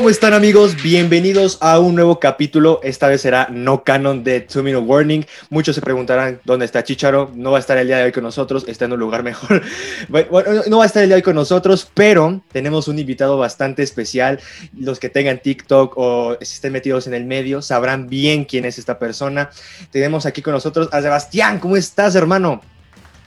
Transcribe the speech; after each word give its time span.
¿Cómo 0.00 0.08
están 0.08 0.32
amigos? 0.32 0.82
Bienvenidos 0.82 1.58
a 1.60 1.78
un 1.78 1.94
nuevo 1.94 2.18
capítulo. 2.18 2.80
Esta 2.82 3.06
vez 3.06 3.20
será 3.20 3.48
no 3.50 3.84
canon 3.84 4.24
de 4.24 4.40
Two 4.40 4.62
Minute 4.62 4.86
Warning. 4.86 5.26
Muchos 5.50 5.74
se 5.74 5.82
preguntarán 5.82 6.40
dónde 6.42 6.64
está 6.64 6.82
Chicharo. 6.82 7.30
No 7.34 7.50
va 7.50 7.58
a 7.58 7.60
estar 7.60 7.76
el 7.76 7.86
día 7.86 7.98
de 7.98 8.04
hoy 8.04 8.12
con 8.12 8.22
nosotros, 8.22 8.64
está 8.66 8.86
en 8.86 8.94
un 8.94 8.98
lugar 8.98 9.22
mejor. 9.22 9.60
Bueno, 10.08 10.62
no 10.68 10.78
va 10.78 10.84
a 10.84 10.86
estar 10.86 11.02
el 11.02 11.10
día 11.10 11.16
de 11.16 11.18
hoy 11.18 11.22
con 11.22 11.34
nosotros, 11.34 11.86
pero 11.92 12.40
tenemos 12.50 12.88
un 12.88 12.98
invitado 12.98 13.36
bastante 13.36 13.82
especial. 13.82 14.40
Los 14.74 14.98
que 14.98 15.10
tengan 15.10 15.38
TikTok 15.38 15.92
o 15.98 16.38
estén 16.40 16.72
metidos 16.72 17.06
en 17.06 17.12
el 17.12 17.26
medio 17.26 17.60
sabrán 17.60 18.08
bien 18.08 18.46
quién 18.46 18.64
es 18.64 18.78
esta 18.78 18.98
persona. 18.98 19.50
Tenemos 19.90 20.24
aquí 20.24 20.40
con 20.40 20.54
nosotros 20.54 20.88
a 20.92 21.02
Sebastián. 21.02 21.58
¿Cómo 21.58 21.76
estás, 21.76 22.14
hermano? 22.14 22.62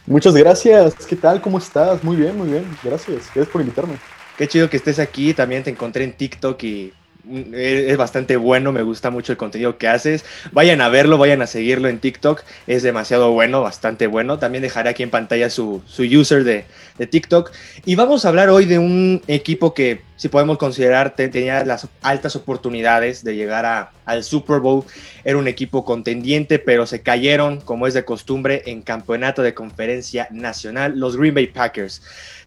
Muchas 0.08 0.34
gracias. 0.34 0.96
¿Qué 1.08 1.18
tal? 1.18 1.40
¿Cómo 1.40 1.60
estás? 1.60 2.04
Muy 2.04 2.16
bien, 2.16 2.36
muy 2.36 2.50
bien. 2.50 2.66
Gracias. 2.84 3.26
Gracias 3.26 3.48
por 3.50 3.62
invitarme. 3.62 4.13
Qué 4.38 4.48
chido 4.48 4.70
que 4.70 4.78
estés 4.78 5.00
aquí. 5.00 5.34
También 5.34 5.64
te 5.64 5.70
encontré 5.70 6.04
en 6.04 6.14
TikTok 6.14 6.62
y 6.64 6.94
mm, 7.24 7.54
es 7.54 7.98
bastante 7.98 8.36
bueno, 8.36 8.72
me 8.72 8.82
gusta 8.82 9.12
mucho 9.12 9.32
el 9.32 9.38
contenido 9.38 9.78
que 9.78 9.88
haces. 9.88 10.26
Vayan 10.52 10.82
a 10.82 10.90
verlo, 10.90 11.18
vayan 11.18 11.42
a 11.44 11.48
seguirlo 11.48 11.88
en 11.88 12.00
TikTok, 12.00 12.42
es 12.66 12.82
demasiado 12.82 13.32
bueno, 13.32 13.62
bastante 13.62 14.08
bueno. 14.08 14.40
También 14.40 14.64
dejaré 14.64 14.90
aquí 14.90 15.04
en 15.04 15.12
pantalla 15.12 15.50
su, 15.52 15.84
su 15.86 16.04
user 16.04 16.44
de, 16.44 16.66
de, 16.98 17.08
TikTok. 17.08 17.52
Y 17.86 17.96
vamos 17.96 18.26
a 18.26 18.30
hablar 18.30 18.50
hoy 18.50 18.66
de 18.66 18.80
un 18.80 19.22
equipo 19.28 19.76
que, 19.76 20.02
si 20.16 20.30
podemos 20.30 20.58
considerar, 20.58 21.16
tenía 21.16 21.64
las 21.64 21.88
altas 22.02 22.36
oportunidades 22.36 23.24
de 23.24 23.36
llegar 23.36 23.66
a, 23.68 23.92
al 24.06 24.24
Super 24.24 24.60
Bowl. 24.60 24.84
Era 25.24 25.38
un 25.38 25.48
equipo 25.48 25.86
contendiente, 25.86 26.58
pero 26.58 26.88
se 26.88 27.04
cayeron, 27.04 27.62
como 27.62 27.86
es 27.86 27.94
de 27.94 28.04
costumbre, 28.04 28.64
en 28.66 28.82
campeonato 28.82 29.44
de 29.44 29.54
conferencia 29.54 30.28
nacional, 30.32 30.98
los 30.98 31.18
Green 31.18 31.36
Bay 31.36 31.48
Packers. 31.48 32.02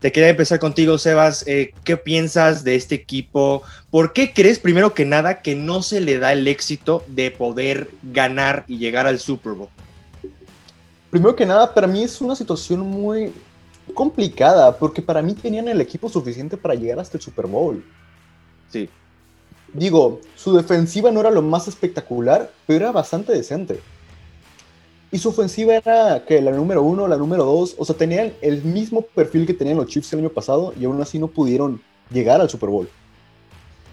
Te 0.07 0.13
quería 0.13 0.29
empezar 0.29 0.61
contigo, 0.61 0.99
Sebas. 0.99 1.43
Eh, 1.49 1.75
¿Qué 1.83 1.97
piensas 1.97 2.63
de 2.63 2.77
este 2.77 2.95
equipo? 2.95 3.65
¿Por 3.91 4.13
qué 4.13 4.33
crees, 4.33 4.61
primero 4.61 4.95
que 4.95 5.05
nada, 5.05 5.43
que 5.43 5.57
no 5.57 5.83
se 5.83 6.01
le 6.01 6.21
da 6.21 6.33
el 6.33 6.47
éxito 6.47 7.03
de 7.09 7.33
poder 7.33 7.91
ganar 8.05 8.65
y 8.69 8.79
llegar 8.79 9.09
al 9.09 9.19
Super 9.19 9.55
Bowl? 9.55 9.69
Primero 11.11 11.35
que 11.35 11.45
nada, 11.45 11.75
para 11.75 11.89
mí 11.89 12.05
es 12.05 12.21
una 12.21 12.37
situación 12.37 12.83
muy 12.83 13.33
complicada, 13.95 14.79
porque 14.79 15.03
para 15.03 15.23
mí 15.23 15.35
tenían 15.35 15.67
el 15.67 15.81
equipo 15.81 16.09
suficiente 16.09 16.57
para 16.57 16.77
llegar 16.77 17.01
hasta 17.01 17.17
el 17.17 17.25
Super 17.25 17.49
Bowl. 17.49 17.85
Sí. 18.71 18.89
Digo, 19.73 20.21
su 20.37 20.57
defensiva 20.57 21.11
no 21.11 21.19
era 21.19 21.33
lo 21.33 21.43
más 21.43 21.67
espectacular, 21.67 22.53
pero 22.65 22.85
era 22.85 22.93
bastante 22.93 23.33
decente. 23.33 23.81
Y 25.13 25.19
su 25.19 25.29
ofensiva 25.29 25.77
era 25.77 26.25
que 26.27 26.41
la 26.41 26.51
número 26.51 26.83
uno, 26.83 27.07
la 27.07 27.17
número 27.17 27.45
dos, 27.45 27.75
o 27.79 27.85
sea, 27.85 27.97
tenían 27.97 28.33
el 28.41 28.63
mismo 28.63 29.03
perfil 29.03 29.47
que 29.47 29.55
tenían 29.55 29.77
los 29.77 29.87
Chiefs 29.87 30.13
el 30.13 30.21
año 30.21 30.31
pasado 30.31 30.75
y 30.79 30.85
aún 30.85 31.01
así 31.01 31.19
no 31.19 31.29
pudieron 31.29 31.81
llegar 32.11 32.41
al 32.41 32.51
Super 32.51 32.71
Bowl. 32.71 32.89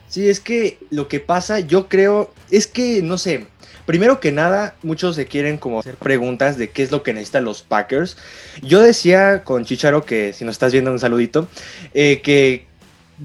Sí, 0.10 0.30
es 0.30 0.40
que 0.40 0.78
lo 0.90 1.08
que 1.08 1.20
pasa, 1.20 1.60
yo 1.60 1.88
creo, 1.88 2.32
es 2.52 2.68
que, 2.68 3.02
no 3.02 3.18
sé, 3.18 3.48
primero 3.86 4.20
que 4.20 4.32
nada, 4.32 4.76
muchos 4.84 5.16
se 5.16 5.26
quieren 5.26 5.58
como 5.58 5.80
hacer 5.80 5.96
preguntas 5.96 6.58
de 6.58 6.70
qué 6.70 6.84
es 6.84 6.92
lo 6.92 7.04
que 7.04 7.14
necesitan 7.14 7.46
los 7.46 7.64
Packers. 7.64 8.18
Yo 8.62 8.82
decía 8.82 9.44
con 9.44 9.66
Chicharo, 9.66 10.06
que 10.06 10.34
si 10.34 10.46
nos 10.46 10.54
estás 10.54 10.72
viendo 10.72 10.92
un 10.92 11.00
saludito, 11.00 11.48
eh, 11.94 12.22
que 12.22 12.68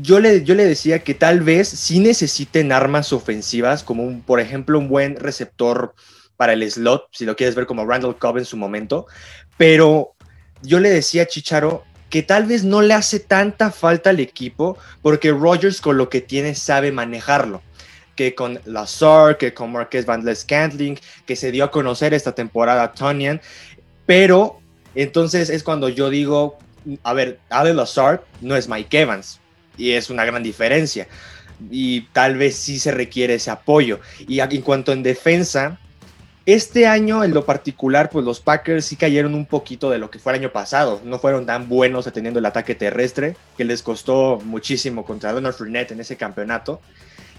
yo 0.00 0.20
le, 0.20 0.44
yo 0.44 0.55
le 0.55 0.64
decía 0.64 1.00
que 1.00 1.14
tal 1.14 1.41
vez 1.41 1.69
sí 1.69 2.00
necesiten 2.00 2.72
armas 2.72 3.12
ofensivas, 3.12 3.83
como 3.83 4.20
por 4.22 4.41
ejemplo 4.41 4.78
un 4.78 4.89
buen 4.89 5.16
receptor 5.16 5.94
para 6.39 6.55
el 6.55 6.70
slot, 6.70 7.08
si 7.11 7.27
lo 7.27 7.36
quieres 7.36 7.55
ver 7.55 7.67
como 7.67 7.84
Randall 7.84 8.17
Cobb 8.17 8.39
en 8.39 8.44
su 8.44 8.56
momento, 8.56 9.06
pero 9.59 10.15
yo 10.62 10.78
le 10.81 10.88
decía 10.88 11.25
a 11.25 11.26
Chicharo 11.26 11.84
que 12.09 12.22
tal 12.22 12.47
vez 12.47 12.65
no 12.65 12.81
le 12.81 12.94
hace 12.94 13.21
tanta 13.21 13.71
falta 13.71 14.10
al 14.10 14.21
equipo 14.21 14.78
porque 15.03 15.32
Rogers 15.32 15.81
con 15.81 15.98
lo 15.98 16.09
que 16.09 16.22
tiene 16.22 16.54
sabe 16.54 16.93
manejarlo 16.93 17.60
que 18.15 18.34
con 18.34 18.60
Lazar, 18.65 19.37
que 19.37 19.53
con 19.53 19.71
Marquez 19.72 20.06
Van 20.06 20.25
Scantling, 20.34 20.98
que 21.27 21.37
se 21.37 21.53
dio 21.53 21.65
a 21.65 21.71
conocer 21.71 22.15
esta 22.15 22.34
temporada 22.34 22.93
Tonian, 22.93 23.41
pero 24.06 24.60
entonces 24.94 25.50
es 25.50 25.62
cuando 25.62 25.88
yo 25.88 26.10
digo, 26.10 26.59
a 27.03 27.12
ver, 27.12 27.38
Ale 27.50 27.75
Lazar 27.75 28.25
no 28.41 28.56
es 28.56 28.69
Mike 28.69 29.03
Evans 29.03 29.41
y 29.77 29.93
es 29.93 30.09
una 30.10 30.25
gran 30.25 30.43
diferencia 30.43 31.06
y 31.71 32.03
tal 32.12 32.37
vez 32.37 32.56
sí 32.56 32.78
se 32.78 32.91
requiere 32.91 33.34
ese 33.34 33.50
apoyo. 33.50 34.00
Y 34.27 34.41
en 34.41 34.62
cuanto 34.62 34.93
en 34.93 35.03
defensa, 35.03 35.78
este 36.48 36.86
año, 36.86 37.25
en 37.25 37.34
lo 37.34 37.44
particular, 37.44 38.09
pues 38.09 38.25
los 38.25 38.41
Packers 38.41 38.86
sí 38.86 38.97
cayeron 38.97 39.34
un 39.34 39.44
poquito 39.44 39.91
de 39.91 39.98
lo 39.98 40.10
que 40.10 40.19
fue 40.19 40.32
el 40.32 40.38
año 40.38 40.50
pasado. 40.50 40.98
No 41.04 41.19
fueron 41.19 41.44
tan 41.44 41.69
buenos 41.69 42.06
atendiendo 42.06 42.38
el 42.38 42.47
ataque 42.47 42.75
terrestre, 42.75 43.36
que 43.59 43.66
les 43.66 43.82
costó 43.82 44.41
muchísimo 44.42 45.04
contra 45.04 45.34
Donald 45.34 45.54
Fournette 45.54 45.92
en 45.92 46.00
ese 46.00 46.16
campeonato. 46.16 46.81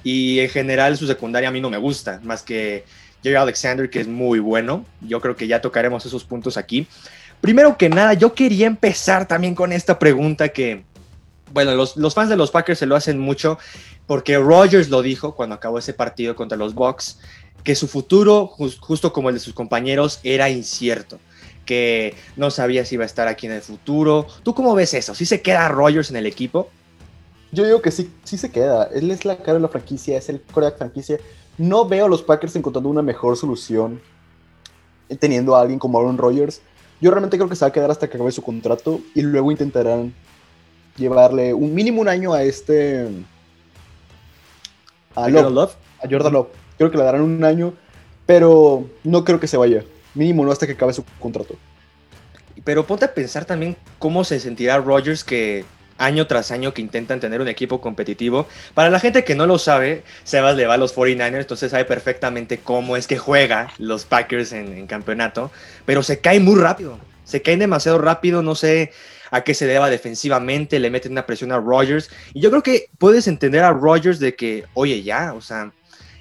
Y 0.04 0.42
en 0.42 0.50
general 0.50 0.96
su 0.96 1.08
secundaria 1.08 1.50
a 1.50 1.52
mí 1.52 1.60
no 1.60 1.72
me 1.72 1.80
gusta, 1.80 2.20
más 2.22 2.44
que 2.44 2.86
Jerry 3.24 3.36
Alexander, 3.36 3.90
que 3.90 4.02
es 4.02 4.08
muy 4.08 4.38
bueno. 4.38 4.86
Yo 5.02 5.20
creo 5.22 5.36
que 5.36 5.48
ya 5.48 5.60
tocaremos 5.60 6.06
esos 6.06 6.24
puntos 6.24 6.56
aquí. 6.56 6.88
Primero 7.42 7.80
que 7.80 7.90
nada, 7.90 8.14
yo 8.14 8.36
quería 8.36 8.68
empezar 8.68 9.28
también 9.28 9.56
con 9.56 9.72
esta 9.72 9.98
pregunta 9.98 10.50
que, 10.50 10.84
bueno, 11.52 11.74
los, 11.74 11.98
los 11.98 12.14
fans 12.14 12.30
de 12.30 12.38
los 12.38 12.52
Packers 12.52 12.78
se 12.78 12.86
lo 12.86 12.96
hacen 12.96 13.18
mucho, 13.18 13.58
porque 14.06 14.38
Rogers 14.38 14.90
lo 14.90 15.02
dijo 15.02 15.34
cuando 15.34 15.56
acabó 15.56 15.80
ese 15.80 15.96
partido 15.96 16.36
contra 16.36 16.60
los 16.60 16.76
Bucks 16.76 17.18
que 17.64 17.76
su 17.76 17.88
futuro, 17.88 18.48
justo 18.48 19.14
como 19.14 19.30
el 19.30 19.36
de 19.36 19.42
sus 19.42 19.54
compañeros, 19.54 20.20
era 20.24 20.50
incierto, 20.50 21.20
que 21.66 22.16
no 22.36 22.52
sabía 22.52 22.86
si 22.86 22.96
iba 22.96 23.04
a 23.04 23.08
estar 23.08 23.28
aquí 23.28 23.48
en 23.48 23.54
el 23.54 23.62
futuro. 23.62 24.28
¿Tú 24.44 24.54
cómo 24.54 24.74
ves 24.76 24.94
eso? 24.94 25.14
¿Sí 25.14 25.26
se 25.26 25.42
queda 25.42 25.68
Rogers 25.68 26.10
en 26.10 26.18
el 26.18 26.26
equipo? 26.26 26.70
Yo 27.52 27.66
digo 27.66 27.82
que 27.82 27.92
sí, 27.92 28.12
sí 28.24 28.38
se 28.38 28.52
queda. 28.52 28.90
Él 28.94 29.12
es 29.12 29.26
la 29.26 29.38
cara 29.38 29.54
de 29.56 29.60
la 29.60 29.70
franquicia, 29.70 30.18
es 30.18 30.30
el 30.30 30.42
core 30.42 30.68
de 30.68 30.72
la 30.74 30.78
franquicia. 30.78 31.18
No 31.58 31.88
veo 31.88 32.06
a 32.06 32.10
los 32.10 32.22
Packers 32.22 32.56
encontrando 32.56 32.90
una 32.90 33.02
mejor 33.02 33.38
solución 33.38 34.02
teniendo 35.20 35.56
a 35.56 35.62
alguien 35.62 35.80
como 35.80 36.00
Aaron 36.00 36.18
Rodgers. 36.18 36.62
Yo 37.02 37.12
realmente 37.12 37.38
creo 37.38 37.50
que 37.50 37.56
se 37.56 37.66
va 37.66 37.70
a 37.70 37.74
quedar 37.74 37.90
hasta 37.90 38.10
que 38.10 38.18
acabe 38.18 38.32
su 38.32 38.42
contrato 38.42 39.00
y 39.16 39.22
luego 39.22 39.52
intentarán 39.52 40.14
llevarle 40.98 41.54
un 41.54 41.74
mínimo 41.74 42.02
un 42.02 42.08
año 42.08 42.34
a 42.34 42.44
este... 42.44 43.08
A, 45.16 45.28
Love. 45.28 45.76
A 46.04 46.08
Jordan 46.10 46.34
Love. 46.34 46.48
Creo 46.80 46.90
que 46.90 46.98
le 46.98 47.04
darán 47.04 47.22
un 47.22 47.44
año, 47.44 47.74
pero 48.26 48.90
no 49.04 49.26
creo 49.26 49.40
que 49.40 49.48
se 49.48 49.58
vaya. 49.58 49.84
Mínimo 50.16 50.46
no 50.46 50.52
hasta 50.52 50.66
que 50.66 50.74
acabe 50.74 50.94
su 50.94 51.04
contrato. 51.20 51.56
Pero 52.64 52.88
ponte 52.88 53.06
a 53.06 53.14
pensar 53.14 53.44
también 53.46 53.76
cómo 54.00 54.24
se 54.24 54.40
sentirá 54.40 54.78
Rogers 54.78 55.24
que 55.24 55.66
año 55.98 56.26
tras 56.26 56.52
año 56.52 56.74
que 56.74 56.82
intentan 56.82 57.20
tener 57.20 57.42
un 57.42 57.50
equipo 57.50 57.82
competitivo. 57.82 58.48
Para 58.74 58.90
la 58.90 59.02
gente 59.02 59.26
que 59.26 59.36
no 59.36 59.46
lo 59.46 59.60
sabe, 59.60 60.04
Sebas 60.24 60.56
le 60.56 60.66
va 60.66 60.76
a 60.76 60.78
los 60.78 60.96
49ers, 60.96 61.42
entonces 61.42 61.72
sabe 61.72 61.84
perfectamente 61.84 62.60
cómo 62.60 62.96
es 62.96 63.08
que 63.08 63.18
juega 63.18 63.74
los 63.78 64.06
Packers 64.06 64.54
en, 64.54 64.72
en 64.78 64.88
campeonato, 64.88 65.52
pero 65.86 66.02
se 66.02 66.20
cae 66.20 66.40
muy 66.40 66.60
rápido, 66.60 66.98
se 67.26 67.42
caen 67.42 67.60
demasiado 67.60 67.98
rápido, 67.98 68.42
no 68.42 68.56
sé 68.56 68.94
a 69.32 69.44
qué 69.44 69.54
se 69.54 69.68
deba 69.68 69.90
defensivamente, 69.90 70.80
le 70.80 70.90
meten 70.90 71.12
una 71.12 71.26
presión 71.26 71.52
a 71.52 71.58
Rogers, 71.58 72.10
y 72.34 72.40
yo 72.40 72.50
creo 72.50 72.64
que 72.64 72.90
puedes 72.98 73.28
entender 73.28 73.64
a 73.64 73.74
Rogers 73.74 74.20
de 74.20 74.36
que, 74.36 74.64
oye, 74.74 75.04
ya, 75.04 75.34
o 75.34 75.42
sea, 75.42 75.72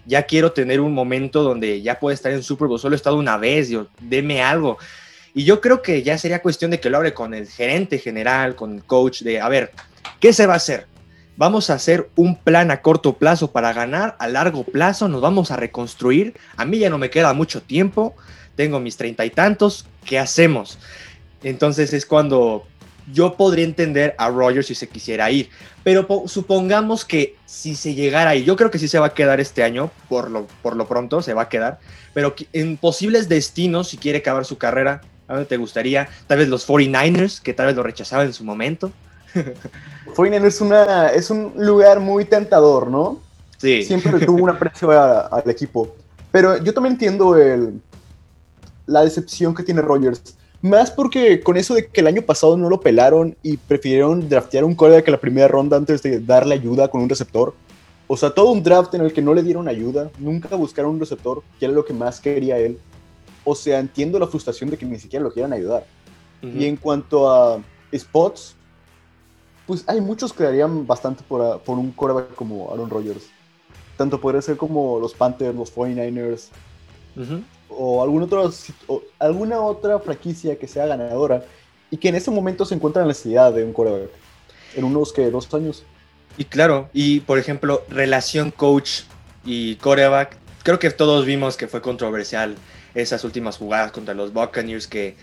ya 0.08 0.22
quiero 0.22 0.52
tener 0.52 0.80
un 0.80 0.94
momento 0.94 1.42
donde 1.42 1.82
ya 1.82 2.00
pueda 2.00 2.14
estar 2.14 2.32
en 2.32 2.42
Super 2.42 2.66
Bowl, 2.66 2.80
solo 2.80 2.94
he 2.94 2.96
estado 2.96 3.16
una 3.16 3.36
vez, 3.36 3.68
Dios, 3.68 3.88
deme 4.00 4.42
algo. 4.42 4.78
Y 5.34 5.44
yo 5.44 5.60
creo 5.60 5.82
que 5.82 6.02
ya 6.02 6.16
sería 6.16 6.40
cuestión 6.40 6.70
de 6.70 6.80
que 6.80 6.88
lo 6.88 6.96
hable 6.96 7.12
con 7.12 7.34
el 7.34 7.46
gerente 7.46 7.98
general, 7.98 8.56
con 8.56 8.76
el 8.76 8.84
coach, 8.84 9.20
de, 9.20 9.40
a 9.40 9.48
ver, 9.50 9.70
¿qué 10.18 10.32
se 10.32 10.46
va 10.46 10.54
a 10.54 10.56
hacer? 10.56 10.86
Vamos 11.36 11.68
a 11.68 11.74
hacer 11.74 12.08
un 12.16 12.36
plan 12.36 12.70
a 12.70 12.80
corto 12.80 13.12
plazo 13.12 13.52
para 13.52 13.74
ganar, 13.74 14.16
a 14.18 14.26
largo 14.26 14.64
plazo 14.64 15.06
nos 15.08 15.20
vamos 15.20 15.50
a 15.50 15.56
reconstruir. 15.56 16.34
A 16.56 16.64
mí 16.64 16.78
ya 16.78 16.90
no 16.90 16.98
me 16.98 17.10
queda 17.10 17.34
mucho 17.34 17.60
tiempo, 17.60 18.16
tengo 18.56 18.80
mis 18.80 18.96
treinta 18.96 19.26
y 19.26 19.30
tantos, 19.30 19.86
¿qué 20.06 20.18
hacemos? 20.18 20.78
Entonces 21.42 21.92
es 21.92 22.06
cuando 22.06 22.66
yo 23.12 23.34
podría 23.34 23.64
entender 23.64 24.14
a 24.18 24.28
Rogers 24.28 24.66
si 24.66 24.74
se 24.74 24.88
quisiera 24.88 25.30
ir. 25.30 25.50
Pero 25.84 26.06
supongamos 26.26 27.04
que 27.04 27.36
si 27.46 27.74
se 27.74 27.94
llegara 27.94 28.30
ahí, 28.30 28.44
yo 28.44 28.56
creo 28.56 28.70
que 28.70 28.78
sí 28.78 28.88
se 28.88 28.98
va 28.98 29.06
a 29.06 29.14
quedar 29.14 29.40
este 29.40 29.62
año, 29.62 29.90
por 30.08 30.30
lo, 30.30 30.46
por 30.62 30.76
lo 30.76 30.86
pronto 30.86 31.22
se 31.22 31.34
va 31.34 31.42
a 31.42 31.48
quedar. 31.48 31.78
Pero 32.14 32.34
en 32.52 32.76
posibles 32.76 33.28
destinos, 33.28 33.88
si 33.88 33.96
quiere 33.96 34.18
acabar 34.18 34.44
su 34.44 34.58
carrera, 34.58 35.00
¿a 35.26 35.34
dónde 35.34 35.48
te 35.48 35.56
gustaría? 35.56 36.08
Tal 36.26 36.38
vez 36.38 36.48
los 36.48 36.68
49ers, 36.68 37.40
que 37.40 37.54
tal 37.54 37.66
vez 37.66 37.76
lo 37.76 37.82
rechazaba 37.82 38.24
en 38.24 38.32
su 38.32 38.44
momento. 38.44 38.92
49ers 39.34 40.44
es, 40.44 40.60
una, 40.60 41.08
es 41.08 41.30
un 41.30 41.52
lugar 41.56 42.00
muy 42.00 42.24
tentador, 42.24 42.88
¿no? 42.88 43.20
Sí. 43.56 43.82
Siempre 43.82 44.24
tuvo 44.24 44.42
un 44.42 44.50
aprecio 44.50 44.90
al 44.90 45.48
equipo. 45.48 45.96
Pero 46.30 46.62
yo 46.62 46.74
también 46.74 46.94
entiendo 46.94 47.36
el, 47.36 47.80
la 48.86 49.02
decepción 49.02 49.54
que 49.54 49.62
tiene 49.62 49.82
Rogers 49.82 50.37
más 50.60 50.90
porque 50.90 51.40
con 51.40 51.56
eso 51.56 51.74
de 51.74 51.86
que 51.86 52.00
el 52.00 52.06
año 52.06 52.22
pasado 52.22 52.56
no 52.56 52.68
lo 52.68 52.80
pelaron 52.80 53.36
y 53.42 53.56
prefirieron 53.56 54.28
draftear 54.28 54.64
un 54.64 54.76
que 54.76 55.10
la 55.10 55.20
primera 55.20 55.48
ronda 55.48 55.76
antes 55.76 56.02
de 56.02 56.20
darle 56.20 56.54
ayuda 56.54 56.88
con 56.88 57.00
un 57.00 57.08
receptor. 57.08 57.54
O 58.06 58.16
sea, 58.16 58.30
todo 58.30 58.50
un 58.50 58.62
draft 58.62 58.94
en 58.94 59.02
el 59.02 59.12
que 59.12 59.22
no 59.22 59.34
le 59.34 59.42
dieron 59.42 59.68
ayuda, 59.68 60.10
nunca 60.18 60.56
buscaron 60.56 60.92
un 60.92 61.00
receptor, 61.00 61.42
que 61.58 61.66
era 61.66 61.74
lo 61.74 61.84
que 61.84 61.92
más 61.92 62.20
quería 62.20 62.58
él. 62.58 62.78
O 63.44 63.54
sea, 63.54 63.78
entiendo 63.78 64.18
la 64.18 64.26
frustración 64.26 64.70
de 64.70 64.78
que 64.78 64.86
ni 64.86 64.98
siquiera 64.98 65.22
lo 65.22 65.32
quieran 65.32 65.52
ayudar. 65.52 65.84
Y 66.42 66.66
en 66.66 66.76
cuanto 66.76 67.30
a 67.30 67.60
spots, 67.92 68.54
pues 69.66 69.84
hay 69.86 70.00
muchos 70.00 70.32
que 70.32 70.44
darían 70.44 70.86
bastante 70.86 71.22
por, 71.26 71.60
por 71.60 71.78
un 71.78 71.92
quarterback 71.92 72.34
como 72.34 72.72
Aaron 72.72 72.88
Rodgers. 72.88 73.26
Tanto 73.96 74.20
podría 74.20 74.40
ser 74.40 74.56
como 74.56 74.98
los 74.98 75.12
Panthers, 75.14 75.54
los 75.54 75.74
49ers, 75.74 76.48
o, 77.68 78.02
algún 78.02 78.22
otro, 78.22 78.52
alguna 79.18 79.60
otra 79.60 79.98
franquicia 79.98 80.58
que 80.58 80.66
sea 80.66 80.86
ganadora 80.86 81.44
y 81.90 81.96
que 81.96 82.08
en 82.08 82.14
ese 82.14 82.30
momento 82.30 82.64
se 82.64 82.74
encuentra 82.74 83.02
en 83.02 83.08
la 83.08 83.12
necesidad 83.12 83.52
de 83.52 83.64
un 83.64 83.72
quarterback. 83.72 84.10
En 84.76 84.84
unos 84.84 85.12
que 85.12 85.30
dos 85.30 85.52
años. 85.54 85.84
Y 86.36 86.44
claro, 86.44 86.88
y 86.92 87.20
por 87.20 87.38
ejemplo, 87.38 87.82
relación 87.88 88.50
coach 88.50 89.02
y 89.44 89.76
quarterback, 89.76 90.36
creo 90.62 90.78
que 90.78 90.90
todos 90.90 91.24
vimos 91.24 91.56
que 91.56 91.68
fue 91.68 91.80
controversial 91.80 92.56
esas 92.94 93.24
últimas 93.24 93.56
jugadas 93.56 93.92
contra 93.92 94.14
los 94.14 94.32
Buccaneers 94.32 94.86
que 94.86 95.16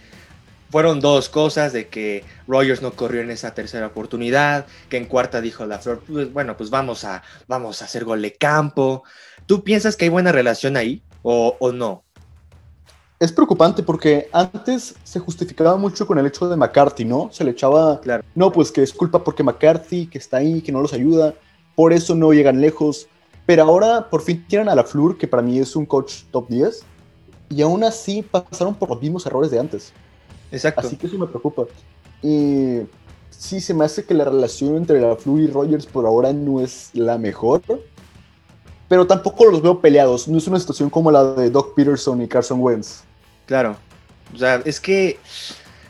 fueron 0.72 1.00
dos 1.00 1.30
cosas 1.30 1.74
de 1.74 1.88
que 1.88 2.26
Rogers 2.48 2.82
no 2.82 2.94
corrió 2.94 3.22
en 3.22 3.32
esa 3.32 3.54
tercera 3.54 3.88
oportunidad, 3.88 4.66
que 4.90 4.98
en 4.98 5.06
cuarta 5.06 5.42
dijo 5.42 5.66
la 5.66 5.80
flor, 5.80 6.04
pues, 6.06 6.34
bueno, 6.34 6.58
pues 6.58 6.70
vamos 6.70 7.04
a, 7.06 7.24
vamos 7.48 7.82
a 7.82 7.86
hacer 7.86 8.04
gol 8.04 8.22
de 8.22 8.34
campo. 8.34 9.04
¿Tú 9.46 9.64
piensas 9.64 9.96
que 9.96 10.06
hay 10.06 10.10
buena 10.10 10.32
relación 10.32 10.76
ahí 10.76 11.04
o, 11.22 11.56
o 11.60 11.72
no? 11.72 12.05
Es 13.26 13.32
preocupante 13.32 13.82
porque 13.82 14.30
antes 14.32 14.94
se 15.04 15.20
justificaba 15.20 15.78
mucho 15.78 16.06
con 16.06 16.20
el 16.20 16.28
hecho 16.28 16.48
de 16.48 16.56
McCarthy, 16.56 17.06
¿no? 17.06 17.30
Se 17.32 17.44
le 17.44 17.50
echaba, 17.50 18.00
claro. 18.00 18.24
no, 18.36 18.52
pues 18.52 18.72
que 18.72 18.84
es 18.84 18.94
culpa 18.94 19.24
porque 19.24 19.42
McCarthy, 19.42 20.06
que 20.06 20.20
está 20.20 20.38
ahí, 20.38 20.62
que 20.62 20.72
no 20.72 20.80
los 20.80 20.94
ayuda, 20.94 21.34
por 21.74 21.92
eso 21.92 22.14
no 22.14 22.34
llegan 22.34 22.62
lejos. 22.62 23.08
Pero 23.48 23.64
ahora 23.64 24.12
por 24.12 24.22
fin 24.22 24.46
tienen 24.48 24.70
a 24.70 24.76
la 24.76 24.84
Flur, 24.84 25.18
que 25.18 25.28
para 25.28 25.42
mí 25.42 25.58
es 25.58 25.76
un 25.76 25.88
coach 25.88 26.26
top 26.30 26.48
10, 26.50 26.84
y 27.50 27.64
aún 27.64 27.84
así 27.84 28.22
pasaron 28.22 28.76
por 28.76 28.90
los 28.90 29.02
mismos 29.02 29.26
errores 29.26 29.50
de 29.50 29.58
antes. 29.58 29.92
Exacto. 30.52 30.82
Así 30.82 30.96
que 30.96 31.08
eso 31.08 31.18
me 31.18 31.26
preocupa. 31.26 31.64
Y 32.22 32.82
sí, 33.32 33.60
se 33.60 33.74
me 33.74 33.86
hace 33.86 34.06
que 34.06 34.14
la 34.14 34.26
relación 34.26 34.76
entre 34.76 35.02
la 35.02 35.16
Flu 35.16 35.40
y 35.40 35.48
Rogers 35.48 35.88
por 35.88 36.06
ahora 36.06 36.32
no 36.32 36.62
es 36.62 36.92
la 36.94 37.18
mejor. 37.18 37.64
Pero 38.88 39.08
tampoco 39.08 39.46
los 39.46 39.64
veo 39.64 39.82
peleados. 39.82 40.28
No 40.28 40.38
es 40.38 40.48
una 40.48 40.60
situación 40.60 40.92
como 40.92 41.10
la 41.10 41.24
de 41.34 41.50
Doc 41.50 41.74
Peterson 41.74 42.22
y 42.22 42.28
Carson 42.28 42.62
Wentz. 42.62 43.04
Claro. 43.46 43.78
O 44.34 44.38
sea, 44.38 44.62
es 44.66 44.80
que. 44.80 45.20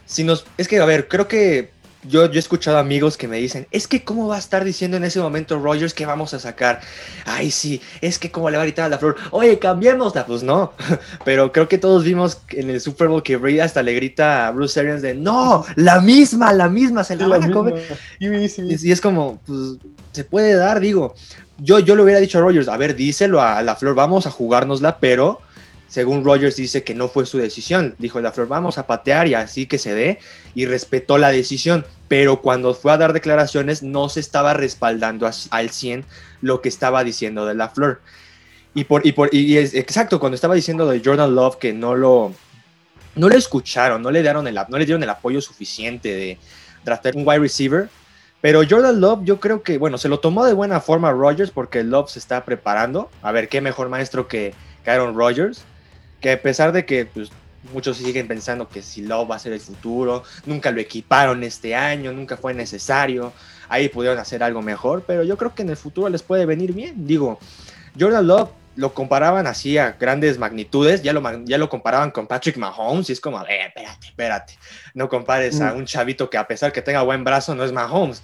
Si 0.06 0.24
nos. 0.24 0.46
Es 0.58 0.68
que, 0.68 0.80
a 0.80 0.86
ver, 0.86 1.08
creo 1.08 1.28
que 1.28 1.70
yo, 2.08 2.26
yo 2.28 2.36
he 2.36 2.40
escuchado 2.40 2.78
amigos 2.78 3.18
que 3.18 3.28
me 3.28 3.38
dicen, 3.38 3.68
es 3.72 3.88
que 3.88 4.04
cómo 4.04 4.28
va 4.28 4.36
a 4.36 4.40
estar 4.40 4.64
diciendo 4.64 4.98
en 4.98 5.04
ese 5.04 5.20
momento 5.20 5.60
Rogers 5.60 5.94
que 5.94 6.06
vamos 6.06 6.34
a 6.34 6.40
sacar. 6.40 6.82
Ay, 7.26 7.52
sí, 7.52 7.82
es 8.02 8.20
que 8.20 8.32
cómo 8.32 8.50
le 8.50 8.58
va 8.58 8.64
a 8.64 8.66
gritar 8.66 8.86
a 8.86 8.90
la 8.90 8.98
flor, 8.98 9.16
oye, 9.32 9.58
cambiémosla. 9.60 10.26
Pues 10.26 10.44
no, 10.44 10.74
pero 11.26 11.52
creo 11.52 11.68
que 11.68 11.78
todos 11.78 12.04
vimos 12.04 12.40
en 12.50 12.70
el 12.70 12.82
Super 12.82 13.08
Bowl 13.08 13.24
que 13.24 13.38
Brady 13.38 13.60
hasta 13.60 13.84
le 13.84 13.94
grita 13.94 14.48
a 14.48 14.52
Bruce 14.52 14.80
Arians 14.80 15.02
de, 15.02 15.16
no, 15.16 15.66
la 15.76 16.02
misma, 16.02 16.54
la 16.54 16.70
misma, 16.70 17.04
se 17.04 17.16
la, 17.16 17.28
van 17.28 17.44
a 17.44 17.52
comer. 17.52 17.98
Y, 18.20 18.28
y, 18.28 18.92
es 18.92 19.02
como, 19.02 19.40
pues, 19.46 19.78
se 20.12 20.24
puede 20.24 20.56
dar, 20.56 20.80
digo. 20.80 21.16
Yo, 21.58 21.80
yo 21.80 21.96
le 21.96 22.04
hubiera 22.04 22.20
dicho 22.20 22.38
a 22.38 22.42
Rogers, 22.42 22.68
a 22.68 22.76
ver, 22.76 22.96
díselo 22.96 23.42
a 23.42 23.62
la 23.62 23.78
flor, 23.78 23.96
vamos 23.96 24.28
a 24.28 24.32
jugárnosla, 24.32 25.00
pero 25.00 25.40
según 25.88 26.26
Rogers 26.26 26.56
dice 26.56 26.84
que 26.84 26.96
no 26.96 27.08
fue 27.08 27.26
su 27.26 27.38
decisión. 27.38 27.96
Dijo 28.00 28.20
la 28.20 28.32
flor, 28.32 28.48
vamos 28.48 28.78
a 28.78 28.88
patear 28.88 29.28
y 29.28 29.34
así 29.34 29.66
que 29.66 29.78
se 29.78 29.94
dé. 29.94 30.20
Y 30.54 30.66
respetó 30.66 31.18
la 31.18 31.32
decisión. 31.32 31.86
Pero 32.08 32.42
cuando 32.42 32.74
fue 32.74 32.92
a 32.92 32.98
dar 32.98 33.14
declaraciones 33.14 33.84
no 33.84 34.10
se 34.10 34.20
estaba 34.20 34.54
respaldando 34.54 35.30
al 35.50 35.70
100 35.70 36.06
lo 36.42 36.62
que 36.62 36.70
estaba 36.70 37.04
diciendo 37.04 37.46
de 37.46 37.56
la 37.56 37.70
flor. 37.70 38.02
Y, 38.74 38.84
por, 38.84 39.06
y, 39.08 39.14
por, 39.14 39.34
y 39.34 39.58
es 39.58 39.74
exacto, 39.74 40.20
cuando 40.20 40.36
estaba 40.36 40.54
diciendo 40.54 40.86
de 40.86 41.02
Jordan 41.04 41.34
Love 41.34 41.56
que 41.58 41.72
no 41.72 41.96
lo, 41.96 42.34
no 43.16 43.30
le 43.30 43.38
escucharon, 43.38 44.02
no 44.02 44.12
le, 44.12 44.22
dieron 44.22 44.48
el, 44.48 44.56
no 44.56 44.78
le 44.78 44.86
dieron 44.86 45.02
el 45.02 45.10
apoyo 45.10 45.40
suficiente 45.40 46.14
de 46.14 46.38
draftar 46.84 47.16
un 47.16 47.26
wide 47.26 47.40
receiver. 47.40 47.90
Pero 48.42 48.62
Jordan 48.70 49.00
Love, 49.00 49.22
yo 49.24 49.40
creo 49.40 49.64
que, 49.64 49.78
bueno, 49.78 49.98
se 49.98 50.10
lo 50.10 50.20
tomó 50.20 50.46
de 50.46 50.54
buena 50.54 50.82
forma 50.82 51.12
Rogers 51.12 51.52
porque 51.52 51.84
Love 51.84 52.12
se 52.12 52.20
está 52.20 52.44
preparando. 52.44 53.10
A 53.22 53.32
ver, 53.32 53.48
qué 53.48 53.62
mejor 53.62 53.88
maestro 53.90 54.28
que, 54.28 54.54
Aaron 54.86 55.16
Rodgers 55.16 55.64
que 56.20 56.32
a 56.32 56.42
pesar 56.42 56.72
de 56.72 56.86
que 56.86 57.06
pues, 57.06 57.32
muchos 57.74 57.98
siguen 57.98 58.28
pensando 58.28 58.68
que 58.68 58.82
si 58.82 59.02
Love 59.02 59.32
va 59.32 59.36
a 59.36 59.40
ser 59.40 59.54
el 59.54 59.60
futuro, 59.60 60.24
nunca 60.46 60.72
lo 60.72 60.80
equiparon 60.80 61.44
este 61.44 61.76
año, 61.76 62.12
nunca 62.12 62.38
fue 62.38 62.54
necesario, 62.54 63.34
ahí 63.70 63.90
pudieron 63.90 64.20
hacer 64.20 64.44
algo 64.44 64.62
mejor, 64.62 65.04
pero 65.06 65.24
yo 65.24 65.38
creo 65.38 65.54
que 65.54 65.64
en 65.64 65.70
el 65.70 65.78
futuro 65.78 66.10
les 66.10 66.24
puede 66.24 66.46
venir 66.46 66.74
bien. 66.74 67.08
Digo, 67.08 67.40
Jordan 68.00 68.28
Love 68.28 68.50
lo 68.76 68.94
comparaban 68.94 69.48
así 69.48 69.78
a 69.78 69.94
grandes 69.94 70.38
magnitudes, 70.38 71.02
ya 71.02 71.14
lo, 71.14 71.46
ya 71.46 71.58
lo 71.58 71.70
comparaban 71.70 72.12
con 72.12 72.28
Patrick 72.28 72.58
Mahomes 72.58 73.10
y 73.10 73.14
es 73.14 73.22
como, 73.22 73.42
eh, 73.44 73.68
espérate, 73.68 74.08
espérate, 74.08 74.54
no 74.94 75.08
compares 75.08 75.62
a 75.62 75.74
mm. 75.74 75.78
un 75.78 75.86
chavito 75.86 76.30
que 76.30 76.38
a 76.38 76.46
pesar 76.46 76.74
que 76.74 76.82
tenga 76.82 77.02
buen 77.02 77.24
brazo 77.24 77.56
no 77.56 77.64
es 77.64 77.72
Mahomes. 77.72 78.22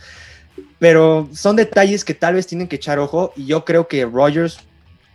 Pero 0.80 1.30
son 1.34 1.56
detalles 1.56 2.04
que 2.04 2.14
tal 2.14 2.36
vez 2.36 2.46
tienen 2.46 2.68
que 2.68 2.76
echar 2.76 3.00
ojo 3.00 3.32
y 3.38 3.46
yo 3.46 3.64
creo 3.64 3.88
que 3.88 4.06
Rogers 4.06 4.60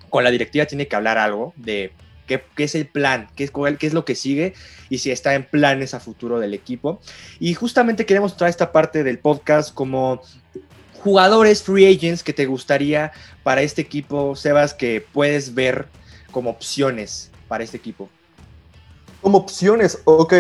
con 0.09 0.25
la 0.25 0.31
directiva 0.31 0.65
tiene 0.65 0.89
que 0.89 0.97
hablar 0.97 1.19
algo 1.19 1.53
de 1.57 1.93
qué, 2.27 2.43
es 2.59 2.75
el 2.75 2.87
plan, 2.87 3.29
qué 3.37 3.45
es, 3.45 3.53
qué 3.79 3.87
es 3.87 3.95
lo 3.95 4.05
que 4.05 4.15
sigue 4.15 4.55
y 4.91 4.99
si 4.99 5.11
está 5.11 5.35
en 5.35 5.45
planes 5.45 5.95
a 5.95 6.01
futuro 6.01 6.39
del 6.39 6.55
equipo. 6.55 7.01
Y 7.41 7.55
justamente 7.55 8.07
queremos 8.07 8.37
traer 8.37 8.51
esta 8.51 8.73
parte 8.73 9.05
del 9.05 9.19
podcast 9.19 9.73
como 9.73 10.23
jugadores 11.03 11.63
free 11.63 11.87
agents 11.87 12.23
que 12.23 12.33
te 12.33 12.47
gustaría 12.47 13.13
para 13.43 13.63
este 13.63 13.83
equipo, 13.83 14.35
Sebas, 14.35 14.75
que 14.75 15.05
puedes 15.13 15.55
ver 15.55 15.87
como 16.33 16.51
opciones 16.51 17.31
para 17.49 17.65
este 17.65 17.77
equipo. 17.77 18.09
Como 19.23 19.39
opciones, 19.39 20.01
ok. 20.05 20.35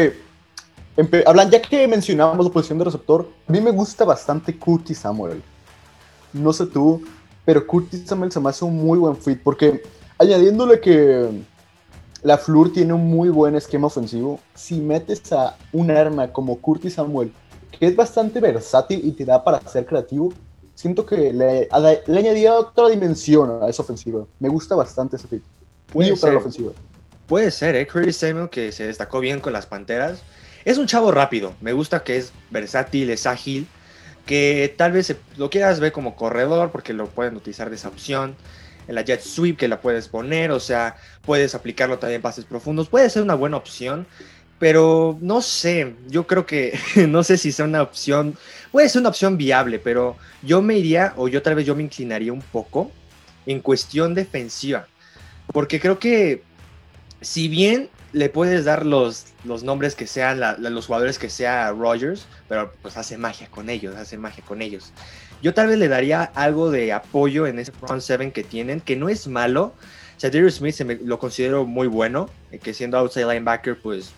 hablan, 1.27 1.51
ya 1.51 1.63
que 1.63 1.87
mencionábamos 1.87 2.45
la 2.47 2.53
posición 2.53 2.79
de 2.79 2.85
receptor, 2.85 3.31
a 3.49 3.53
mí 3.53 3.61
me 3.61 3.71
gusta 3.71 4.05
bastante 4.05 4.57
Curtis 4.57 4.99
Samuel. 4.99 5.43
No 6.33 6.53
sé 6.53 6.67
tú, 6.67 7.03
pero 7.45 7.65
Curtis 7.67 8.03
Samuel 8.05 8.33
se 8.33 8.41
me 8.41 8.51
hace 8.51 8.65
un 8.65 8.77
muy 8.77 8.99
buen 8.99 9.17
fit 9.17 9.41
porque 9.43 9.83
añadiéndole 10.19 10.81
que 10.81 11.29
la 12.27 12.39
Flur 12.39 12.73
tiene 12.73 12.93
un 12.93 13.07
muy 13.07 13.29
buen 13.29 13.55
esquema 13.55 13.87
ofensivo. 13.87 14.41
Si 14.53 14.81
metes 14.81 15.33
a 15.33 15.57
un 15.73 15.93
arma 15.93 16.33
como 16.33 16.59
Curtis 16.59 16.95
Samuel, 16.95 17.33
que 17.71 17.87
es 17.87 17.95
bastante 17.95 18.41
versátil 18.41 19.01
y 19.05 19.13
te 19.13 19.25
da 19.25 19.45
para 19.45 19.61
ser 19.69 19.87
creativo, 19.87 20.33
siento 20.75 21.07
que 21.07 21.33
le, 21.33 21.69
le 22.09 22.51
otra 22.51 22.89
dimensión 22.89 23.63
a 23.63 23.69
esa 23.69 23.83
ofensiva. 23.83 24.27
Me 24.41 24.49
gusta 24.49 24.75
bastante 24.75 25.15
ese 25.15 25.29
fit. 25.29 25.43
Puede 25.93 26.17
para 26.17 26.33
la 26.33 26.41
ofensiva. 26.41 26.73
Puede 27.29 27.53
ser, 27.53 27.77
¿eh? 27.77 27.87
Curtis 27.87 28.17
Samuel, 28.17 28.51
que 28.51 28.73
se 28.73 28.89
destacó 28.89 29.21
bien 29.21 29.39
con 29.39 29.53
las 29.53 29.67
panteras. 29.67 30.25
Es 30.65 30.79
un 30.79 30.89
chavo 30.89 31.13
rápido. 31.13 31.55
Me 31.61 31.75
gusta 31.75 32.03
que 32.03 32.17
es 32.17 32.33
versátil, 32.51 33.11
es 33.11 33.27
ágil. 33.27 33.69
Que 34.27 34.75
tal 34.77 34.91
vez 34.91 35.15
lo 35.37 35.49
quieras 35.49 35.79
ver 35.79 35.93
como 35.93 36.17
corredor, 36.17 36.73
porque 36.73 36.93
lo 36.93 37.07
pueden 37.07 37.37
utilizar 37.37 37.71
de 37.71 37.77
esa 37.77 37.87
opción 37.87 38.35
en 38.89 38.95
la 38.95 39.03
jet 39.03 39.21
sweep 39.21 39.57
que 39.57 39.69
la 39.69 39.81
puedes 39.81 40.09
poner, 40.09 40.51
o 40.51 40.61
sea, 40.61 40.97
puedes 41.23 41.55
aplicarlo 41.55 41.99
también 41.99 42.17
en 42.17 42.23
pases 42.23 42.45
profundos, 42.45 42.89
puede 42.89 43.11
ser 43.11 43.23
una 43.23 43.35
buena 43.35 43.57
opción, 43.57 44.07
pero 44.59 45.19
no 45.21 45.43
sé, 45.43 45.95
yo 46.09 46.27
creo 46.27 46.47
que 46.47 46.79
no 47.09 47.23
sé 47.23 47.37
si 47.37 47.53
sea 47.53 47.65
una 47.65 47.83
opción, 47.83 48.37
puede 48.73 48.89
ser 48.89 49.01
una 49.01 49.11
opción 49.11 49.37
viable, 49.37 49.79
pero 49.79 50.17
yo 50.43 50.63
me 50.63 50.79
iría, 50.79 51.13
o 51.17 51.29
yo 51.29 51.43
tal 51.43 51.55
vez 51.55 51.67
yo 51.67 51.75
me 51.75 51.83
inclinaría 51.83 52.33
un 52.33 52.43
poco 52.43 52.91
en 53.45 53.61
cuestión 53.61 54.15
defensiva, 54.15 54.87
porque 55.53 55.81
creo 55.81 55.99
que 55.99 56.43
si 57.21 57.49
bien 57.49 57.89
le 58.13 58.29
puedes 58.29 58.65
dar 58.65 58.87
los, 58.87 59.27
los 59.45 59.63
nombres 59.63 59.95
que 59.95 60.07
sean, 60.07 60.41
los 60.59 60.87
jugadores 60.87 61.19
que 61.19 61.29
sea 61.29 61.71
Rogers, 61.73 62.27
pero 62.49 62.73
pues 62.81 62.97
hace 62.97 63.19
magia 63.19 63.49
con 63.49 63.69
ellos, 63.69 63.95
hace 63.97 64.17
magia 64.17 64.43
con 64.45 64.63
ellos. 64.63 64.93
Yo 65.43 65.55
tal 65.55 65.69
vez 65.69 65.79
le 65.79 65.89
daría 65.89 66.23
algo 66.23 66.71
de 66.71 66.93
apoyo 66.93 67.47
en 67.47 67.59
ese 67.59 67.73
front 67.73 68.03
seven 68.03 68.33
que 68.33 68.45
tienen, 68.45 68.81
que 68.81 68.97
no 68.97 69.09
es 69.09 69.27
malo. 69.27 69.75
O 70.17 70.51
Smith 70.51 70.75
se 70.75 70.85
lo 70.85 71.19
considero 71.19 71.67
muy 71.67 71.87
bueno, 71.89 72.31
eh, 72.51 72.59
que 72.59 72.73
siendo 72.73 72.97
outside 72.99 73.27
linebacker, 73.27 73.79
pues 73.79 74.13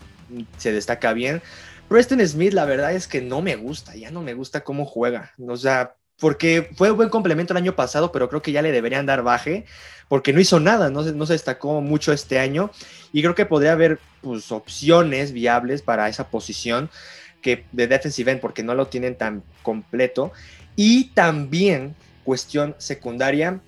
se 0.56 0.72
destaca 0.72 1.12
bien. 1.12 1.42
Preston 1.88 2.26
Smith, 2.26 2.52
la 2.52 2.66
verdad 2.66 2.92
es 2.92 3.08
que 3.08 3.20
no 3.20 3.40
me 3.40 3.56
gusta, 3.56 3.96
ya 3.96 4.10
no 4.10 4.22
me 4.22 4.34
gusta 4.34 4.62
cómo 4.62 4.84
juega. 4.84 5.32
O 5.46 5.56
sea, 5.56 5.94
porque 6.20 6.70
fue 6.76 6.90
un 6.90 6.96
buen 6.96 7.08
complemento 7.08 7.52
el 7.52 7.58
año 7.58 7.74
pasado, 7.74 8.12
pero 8.12 8.28
creo 8.28 8.42
que 8.42 8.52
ya 8.52 8.62
le 8.62 8.72
deberían 8.72 9.06
dar 9.06 9.22
baje, 9.22 9.64
porque 10.08 10.32
no 10.32 10.40
hizo 10.40 10.60
nada, 10.60 10.90
no 10.90 11.02
se, 11.04 11.12
no 11.12 11.26
se 11.26 11.32
destacó 11.32 11.80
mucho 11.80 12.12
este 12.12 12.38
año, 12.38 12.70
y 13.12 13.22
creo 13.22 13.34
que 13.34 13.46
podría 13.46 13.72
haber 13.72 13.98
pues, 14.20 14.52
opciones 14.52 15.32
viables 15.32 15.82
para 15.82 16.08
esa 16.08 16.28
posición 16.28 16.90
que 17.40 17.64
de 17.72 17.86
defensive 17.86 18.32
end, 18.32 18.40
porque 18.40 18.62
no 18.62 18.74
lo 18.74 18.88
tienen 18.88 19.16
tan 19.16 19.42
completo. 19.62 20.32
Y 20.80 21.06
también, 21.06 21.96
cuestión 22.22 22.72
secundaria, 22.78 23.58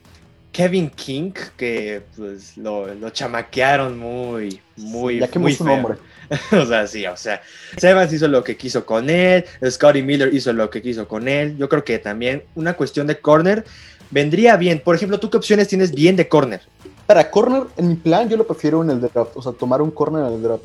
Kevin 0.53 0.89
King, 0.91 1.33
que 1.57 2.03
pues 2.17 2.57
lo, 2.57 2.95
lo 2.95 3.11
chamaquearon 3.11 3.99
muy, 3.99 4.61
muy, 4.77 5.19
ya 5.19 5.27
que 5.27 5.41
muy 5.41 5.53
su 5.53 5.65
nombre. 5.65 5.97
o 6.53 6.65
sea, 6.65 6.87
sí, 6.87 7.05
o 7.07 7.17
sea, 7.17 7.43
Sebas 7.79 8.13
hizo 8.13 8.29
lo 8.29 8.45
que 8.45 8.57
quiso 8.57 8.87
con 8.87 9.11
él, 9.11 9.45
Scotty 9.69 10.03
Miller 10.03 10.33
hizo 10.33 10.53
lo 10.53 10.71
que 10.71 10.81
quiso 10.83 11.09
con 11.09 11.27
él. 11.27 11.57
Yo 11.57 11.69
creo 11.69 11.83
que 11.83 11.99
también 11.99 12.45
una 12.55 12.75
cuestión 12.75 13.09
de 13.09 13.19
corner 13.19 13.65
vendría 14.13 14.57
bien. 14.57 14.79
Por 14.79 14.95
ejemplo, 14.95 15.19
¿tú 15.19 15.31
qué 15.31 15.37
opciones 15.37 15.67
tienes 15.67 15.91
bien 15.91 16.15
de 16.15 16.29
corner? 16.29 16.61
Para 17.07 17.29
corner, 17.29 17.65
en 17.77 17.89
mi 17.89 17.97
plan, 17.97 18.29
yo 18.29 18.37
lo 18.37 18.47
prefiero 18.47 18.85
en 18.85 18.91
el 18.91 19.01
draft, 19.01 19.33
o 19.35 19.43
sea, 19.43 19.51
tomar 19.51 19.83
un 19.83 19.91
corner 19.91 20.25
en 20.29 20.35
el 20.35 20.43
draft. 20.45 20.63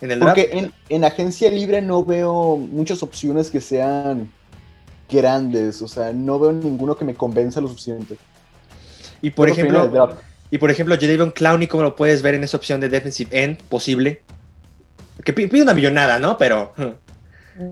¿En 0.00 0.10
el 0.10 0.20
Porque 0.20 0.48
En, 0.54 0.72
en 0.88 1.04
agencia 1.04 1.50
libre 1.50 1.82
no 1.82 2.02
veo 2.02 2.56
muchas 2.56 3.02
opciones 3.02 3.50
que 3.50 3.60
sean 3.60 4.32
grandes. 5.08 5.82
O 5.82 5.88
sea, 5.88 6.12
no 6.12 6.38
veo 6.38 6.52
ninguno 6.52 6.96
que 6.96 7.04
me 7.04 7.14
convenza 7.14 7.60
lo 7.60 7.68
suficiente. 7.68 8.16
Y 9.22 9.30
por 9.30 9.48
ejemplo, 9.48 10.16
y 10.50 10.58
por 10.58 10.70
ejemplo, 10.70 10.96
Jadavion 10.98 11.30
Clowney, 11.30 11.66
¿cómo 11.66 11.82
lo 11.82 11.96
puedes 11.96 12.22
ver 12.22 12.34
en 12.34 12.44
esa 12.44 12.56
opción 12.56 12.80
de 12.80 12.88
defensive 12.88 13.42
end 13.42 13.62
posible? 13.64 14.22
Que 15.24 15.32
pide 15.32 15.62
una 15.62 15.74
millonada, 15.74 16.18
¿no? 16.18 16.38
Pero. 16.38 16.72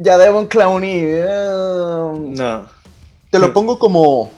Jadavion 0.02 0.46
Clowney. 0.46 1.00
Eh, 1.04 1.24
no. 2.18 2.66
Te 3.30 3.38
lo 3.38 3.52
pongo 3.52 3.78
como. 3.78 4.30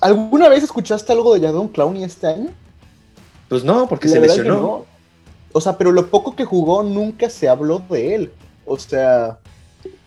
¿Alguna 0.00 0.48
vez 0.48 0.62
escuchaste 0.62 1.12
algo 1.12 1.34
de 1.34 1.40
Jadavion 1.40 1.68
Clowney 1.68 2.04
este 2.04 2.26
año? 2.26 2.50
Pues 3.48 3.64
no, 3.64 3.88
porque 3.88 4.08
se 4.08 4.20
lesionó. 4.20 4.84
O 5.52 5.60
sea, 5.60 5.78
pero 5.78 5.92
lo 5.92 6.08
poco 6.08 6.36
que 6.36 6.44
jugó 6.44 6.82
nunca 6.82 7.30
se 7.30 7.48
habló 7.48 7.82
de 7.88 8.14
él. 8.14 8.32
O 8.66 8.78
sea, 8.78 9.38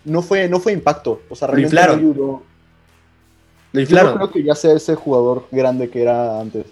no 0.06 0.22
fue, 0.22 0.48
no 0.48 0.60
fue 0.60 0.74
impacto. 0.74 1.22
O 1.30 1.36
sea, 1.36 1.48
realmente 1.48 1.76
lo 1.76 1.82
inflaron. 1.82 2.18
No 2.18 2.44
Lo 3.74 3.82
inflaron. 3.82 4.14
Yo 4.14 4.18
creo 4.18 4.32
que 4.32 4.44
ya 4.44 4.56
sea 4.56 4.74
ese 4.74 4.96
jugador 4.96 5.48
grande 5.52 5.90
que 5.90 6.02
era 6.02 6.40
antes. 6.40 6.66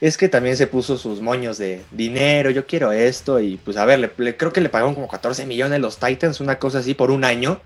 Es 0.00 0.18
que 0.18 0.28
también 0.28 0.56
se 0.56 0.66
puso 0.66 0.98
sus 0.98 1.20
moños 1.20 1.56
de 1.58 1.82
dinero, 1.90 2.50
yo 2.50 2.66
quiero 2.66 2.92
esto, 2.92 3.40
y 3.40 3.56
pues 3.56 3.76
a 3.76 3.84
ver, 3.86 4.12
le, 4.18 4.36
creo 4.36 4.52
que 4.52 4.60
le 4.60 4.68
pagaron 4.68 4.94
como 4.94 5.08
14 5.08 5.46
millones 5.46 5.80
los 5.80 5.98
Titans, 5.98 6.40
una 6.40 6.58
cosa 6.58 6.80
así, 6.80 6.94
por 6.94 7.10
un 7.10 7.24
año, 7.24 7.60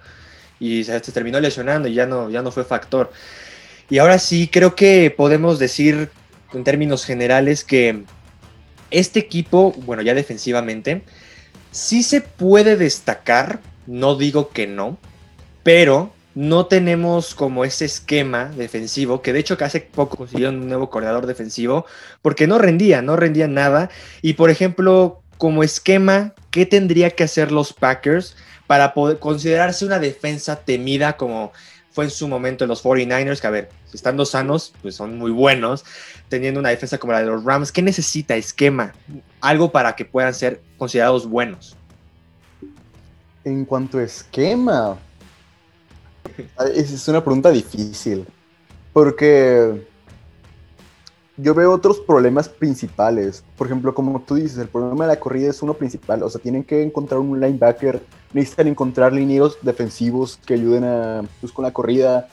y 0.60 0.84
se, 0.84 1.02
se 1.02 1.10
terminó 1.10 1.40
lesionando 1.40 1.88
y 1.88 1.94
ya 1.94 2.06
no, 2.06 2.30
ya 2.30 2.42
no 2.42 2.52
fue 2.52 2.64
factor. 2.64 3.10
Y 3.90 3.98
ahora 3.98 4.18
sí, 4.18 4.48
creo 4.52 4.76
que 4.76 5.12
podemos 5.16 5.58
decir 5.58 6.10
en 6.52 6.64
términos 6.64 7.04
generales 7.04 7.64
que 7.64 8.04
este 8.90 9.18
equipo, 9.20 9.72
bueno, 9.84 10.02
ya 10.02 10.14
defensivamente, 10.14 11.02
sí 11.70 12.02
se 12.02 12.20
puede 12.20 12.76
destacar, 12.76 13.60
no 13.88 14.16
digo 14.16 14.50
que 14.50 14.66
no, 14.66 14.98
pero 15.62 16.12
no 16.34 16.66
tenemos 16.66 17.34
como 17.34 17.64
ese 17.64 17.86
esquema 17.86 18.44
defensivo, 18.44 19.22
que 19.22 19.32
de 19.32 19.40
hecho 19.40 19.56
que 19.56 19.64
hace 19.64 19.80
poco 19.80 20.18
consiguieron 20.18 20.60
un 20.60 20.68
nuevo 20.68 20.90
coordinador 20.90 21.26
defensivo, 21.26 21.86
porque 22.22 22.46
no 22.46 22.58
rendía, 22.58 23.02
no 23.02 23.16
rendía 23.16 23.48
nada. 23.48 23.90
Y 24.22 24.34
por 24.34 24.50
ejemplo, 24.50 25.22
como 25.38 25.64
esquema, 25.64 26.34
¿qué 26.50 26.66
tendría 26.66 27.10
que 27.10 27.24
hacer 27.24 27.50
los 27.50 27.72
Packers 27.72 28.36
para 28.66 28.92
poder 28.92 29.18
considerarse 29.18 29.86
una 29.86 29.98
defensa 29.98 30.56
temida 30.56 31.16
como 31.16 31.52
fue 31.90 32.04
en 32.04 32.10
su 32.10 32.28
momento 32.28 32.66
los 32.66 32.84
49ers, 32.84 33.40
que 33.40 33.46
a 33.46 33.50
ver, 33.50 33.70
estando 33.92 34.24
sanos, 34.26 34.72
pues 34.82 34.94
son 34.94 35.18
muy 35.18 35.32
buenos, 35.32 35.84
teniendo 36.28 36.60
una 36.60 36.68
defensa 36.68 36.98
como 36.98 37.14
la 37.14 37.20
de 37.20 37.26
los 37.26 37.42
Rams, 37.42 37.72
¿qué 37.72 37.82
necesita 37.82 38.36
esquema? 38.36 38.92
Algo 39.40 39.72
para 39.72 39.96
que 39.96 40.04
puedan 40.04 40.34
ser 40.34 40.60
considerados 40.76 41.26
buenos. 41.26 41.76
En 43.48 43.64
cuanto 43.64 43.96
a 43.96 44.02
esquema, 44.02 44.98
es 46.74 47.08
una 47.08 47.24
pregunta 47.24 47.50
difícil, 47.50 48.26
porque 48.92 49.86
yo 51.38 51.54
veo 51.54 51.72
otros 51.72 51.98
problemas 52.00 52.46
principales. 52.46 53.42
Por 53.56 53.66
ejemplo, 53.66 53.94
como 53.94 54.20
tú 54.20 54.34
dices, 54.34 54.58
el 54.58 54.68
problema 54.68 55.06
de 55.06 55.14
la 55.14 55.18
corrida 55.18 55.48
es 55.48 55.62
uno 55.62 55.72
principal. 55.72 56.22
O 56.22 56.28
sea, 56.28 56.42
tienen 56.42 56.62
que 56.62 56.82
encontrar 56.82 57.20
un 57.20 57.40
linebacker, 57.40 58.04
necesitan 58.34 58.66
encontrar 58.66 59.14
linieros 59.14 59.56
defensivos 59.62 60.38
que 60.44 60.52
ayuden 60.52 60.84
a, 60.84 61.22
pues, 61.40 61.50
con 61.50 61.64
la 61.64 61.72
corrida. 61.72 62.28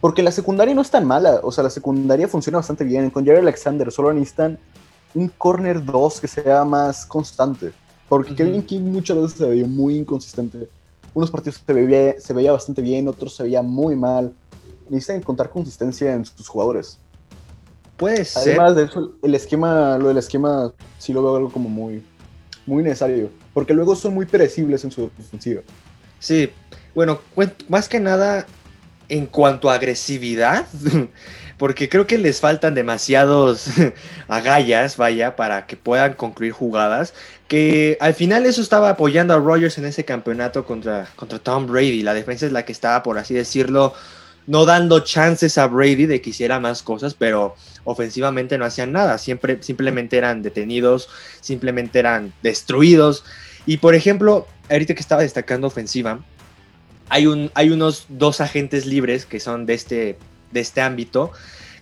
Porque 0.00 0.22
la 0.22 0.30
secundaria 0.30 0.72
no 0.72 0.82
es 0.82 0.90
tan 0.90 1.04
mala. 1.04 1.40
O 1.42 1.50
sea, 1.50 1.64
la 1.64 1.70
secundaria 1.70 2.28
funciona 2.28 2.58
bastante 2.58 2.84
bien. 2.84 3.10
Con 3.10 3.24
Jerry 3.24 3.38
Alexander 3.38 3.90
solo 3.90 4.12
necesitan 4.12 4.56
un 5.14 5.28
corner 5.30 5.84
2 5.84 6.20
que 6.20 6.28
sea 6.28 6.64
más 6.64 7.04
constante. 7.06 7.72
Porque 8.10 8.34
Kevin 8.34 8.64
King 8.64 8.80
muchas 8.80 9.16
veces 9.16 9.38
se 9.38 9.46
veía 9.46 9.66
muy 9.68 9.96
inconsistente. 9.96 10.68
Unos 11.14 11.30
partidos 11.30 11.62
se 11.64 11.72
veía, 11.72 12.20
se 12.20 12.34
veía 12.34 12.50
bastante 12.50 12.82
bien, 12.82 13.06
otros 13.06 13.36
se 13.36 13.44
veía 13.44 13.62
muy 13.62 13.94
mal. 13.94 14.34
Necesitan 14.88 15.18
encontrar 15.18 15.48
consistencia 15.48 16.12
en 16.12 16.24
sus 16.24 16.48
jugadores. 16.48 16.98
Puede 17.96 18.24
ser. 18.24 18.58
Además 18.58 18.74
de 18.74 18.82
eso, 18.82 19.12
el 19.22 19.32
esquema, 19.36 19.96
lo 19.96 20.08
del 20.08 20.18
esquema, 20.18 20.72
sí 20.98 21.12
lo 21.12 21.22
veo 21.22 21.36
algo 21.36 21.52
como 21.52 21.68
muy, 21.68 22.02
muy 22.66 22.82
necesario. 22.82 23.30
Porque 23.54 23.74
luego 23.74 23.94
son 23.94 24.12
muy 24.12 24.26
perecibles 24.26 24.82
en 24.82 24.90
su 24.90 25.08
defensiva. 25.16 25.62
Sí, 26.18 26.50
bueno, 26.96 27.20
más 27.68 27.88
que 27.88 28.00
nada 28.00 28.44
en 29.08 29.26
cuanto 29.26 29.70
a 29.70 29.74
agresividad, 29.74 30.66
porque 31.58 31.88
creo 31.88 32.08
que 32.08 32.18
les 32.18 32.40
faltan 32.40 32.74
demasiados 32.74 33.68
agallas, 34.26 34.96
vaya, 34.96 35.36
para 35.36 35.66
que 35.66 35.76
puedan 35.76 36.14
concluir 36.14 36.52
jugadas. 36.52 37.14
Que 37.50 37.98
al 37.98 38.14
final 38.14 38.46
eso 38.46 38.62
estaba 38.62 38.90
apoyando 38.90 39.34
a 39.34 39.38
Rogers 39.38 39.76
en 39.76 39.84
ese 39.84 40.04
campeonato 40.04 40.64
contra, 40.64 41.08
contra 41.16 41.40
Tom 41.40 41.66
Brady. 41.66 42.04
La 42.04 42.14
defensa 42.14 42.46
es 42.46 42.52
la 42.52 42.64
que 42.64 42.70
estaba, 42.70 43.02
por 43.02 43.18
así 43.18 43.34
decirlo, 43.34 43.92
no 44.46 44.66
dando 44.66 45.00
chances 45.00 45.58
a 45.58 45.66
Brady 45.66 46.06
de 46.06 46.20
que 46.20 46.30
hiciera 46.30 46.60
más 46.60 46.84
cosas, 46.84 47.14
pero 47.14 47.56
ofensivamente 47.82 48.56
no 48.56 48.64
hacían 48.64 48.92
nada, 48.92 49.18
siempre 49.18 49.58
simplemente 49.64 50.16
eran 50.16 50.42
detenidos, 50.42 51.08
simplemente 51.40 51.98
eran 51.98 52.32
destruidos. 52.40 53.24
Y 53.66 53.78
por 53.78 53.96
ejemplo, 53.96 54.46
ahorita 54.70 54.94
que 54.94 55.00
estaba 55.00 55.22
destacando 55.22 55.66
ofensiva, 55.66 56.20
hay, 57.08 57.26
un, 57.26 57.50
hay 57.54 57.70
unos 57.70 58.06
dos 58.08 58.40
agentes 58.40 58.86
libres 58.86 59.26
que 59.26 59.40
son 59.40 59.66
de 59.66 59.74
este, 59.74 60.18
de 60.52 60.60
este 60.60 60.82
ámbito, 60.82 61.32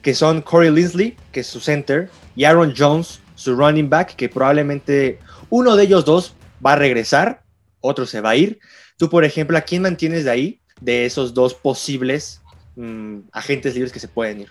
que 0.00 0.14
son 0.14 0.40
Corey 0.40 0.70
Linsley, 0.70 1.14
que 1.30 1.40
es 1.40 1.46
su 1.46 1.60
center, 1.60 2.08
y 2.36 2.44
Aaron 2.44 2.72
Jones, 2.74 3.20
su 3.34 3.54
running 3.54 3.90
back, 3.90 4.16
que 4.16 4.30
probablemente 4.30 5.18
uno 5.50 5.76
de 5.76 5.84
ellos 5.84 6.04
dos 6.04 6.34
va 6.64 6.72
a 6.72 6.76
regresar, 6.76 7.42
otro 7.80 8.06
se 8.06 8.20
va 8.20 8.30
a 8.30 8.36
ir. 8.36 8.58
Tú, 8.96 9.08
por 9.08 9.24
ejemplo, 9.24 9.56
¿a 9.56 9.62
quién 9.62 9.82
mantienes 9.82 10.24
de 10.24 10.30
ahí, 10.30 10.60
de 10.80 11.06
esos 11.06 11.34
dos 11.34 11.54
posibles 11.54 12.40
mm, 12.76 13.18
agentes 13.32 13.74
libres 13.74 13.92
que 13.92 14.00
se 14.00 14.08
pueden 14.08 14.40
ir? 14.40 14.48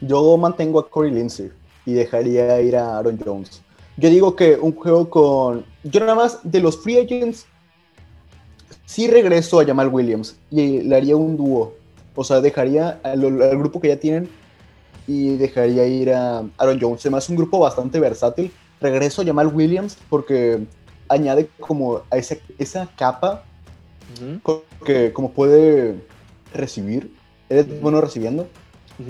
Yo 0.00 0.36
mantengo 0.36 0.80
a 0.80 0.90
Corey 0.90 1.12
Lindsey 1.12 1.50
y 1.86 1.92
dejaría 1.92 2.60
ir 2.60 2.76
a 2.76 2.98
Aaron 2.98 3.18
Jones. 3.24 3.62
Yo 3.96 4.08
digo 4.08 4.34
que 4.36 4.56
un 4.56 4.74
juego 4.74 5.08
con. 5.10 5.64
Yo 5.84 6.00
nada 6.00 6.14
más 6.14 6.40
de 6.42 6.60
los 6.60 6.82
free 6.82 6.98
agents. 6.98 7.46
Sí 8.86 9.06
regreso 9.06 9.60
a 9.60 9.64
Jamal 9.64 9.88
Williams 9.88 10.36
y 10.50 10.80
le 10.80 10.96
haría 10.96 11.16
un 11.16 11.36
dúo. 11.36 11.74
O 12.14 12.24
sea, 12.24 12.40
dejaría 12.40 13.00
al, 13.02 13.20
grupo 13.56 13.80
que 13.80 13.88
ya 13.88 13.96
tienen 13.96 14.28
y 15.06 15.36
dejaría 15.36 15.86
ir 15.86 16.12
a 16.12 16.44
Aaron 16.58 16.78
Jones. 16.80 17.00
Además, 17.02 17.28
un 17.28 17.36
grupo 17.36 17.58
bastante 17.58 18.00
versátil. 18.00 18.52
Regreso 18.82 19.22
a 19.22 19.24
Jamal 19.24 19.48
Williams 19.48 19.96
porque 20.10 20.66
añade 21.08 21.48
como 21.60 22.02
a 22.10 22.16
esa, 22.16 22.36
esa 22.58 22.88
capa 22.96 23.44
que 24.84 25.12
como 25.12 25.32
puede 25.32 25.96
recibir. 26.52 27.14
Eres 27.48 27.80
bueno 27.80 28.00
recibiendo 28.00 28.46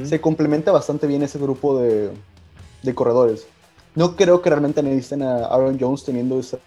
se 0.05 0.21
complementa 0.21 0.73
bastante 0.73 1.07
bien 1.07 1.23
ese 1.23 1.39
grupo 1.39 1.81
de, 1.81 2.13
corredores. 2.95 3.47
No 3.95 4.17
creo 4.17 4.41
que 4.41 4.51
realmente 4.51 4.83
necesiten 4.83 5.23
a 5.23 5.47
Aaron 5.47 5.79
Jones 5.79 6.05
teniendo 6.05 6.41
esa 6.41 6.59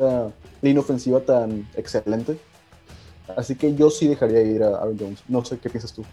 línea 0.61 0.81
ofensiva 0.81 1.21
tan 1.21 1.67
excelente. 1.75 2.37
Así 3.35 3.55
que 3.55 3.73
yo 3.73 3.89
sí 3.89 4.07
dejaría 4.07 4.41
ir 4.41 4.63
a 4.63 4.77
Aaron 4.77 4.97
Jones. 4.99 5.23
No 5.27 5.43
sé 5.43 5.57
qué 5.57 5.69
piensas 5.69 5.93
tú. 5.93 6.03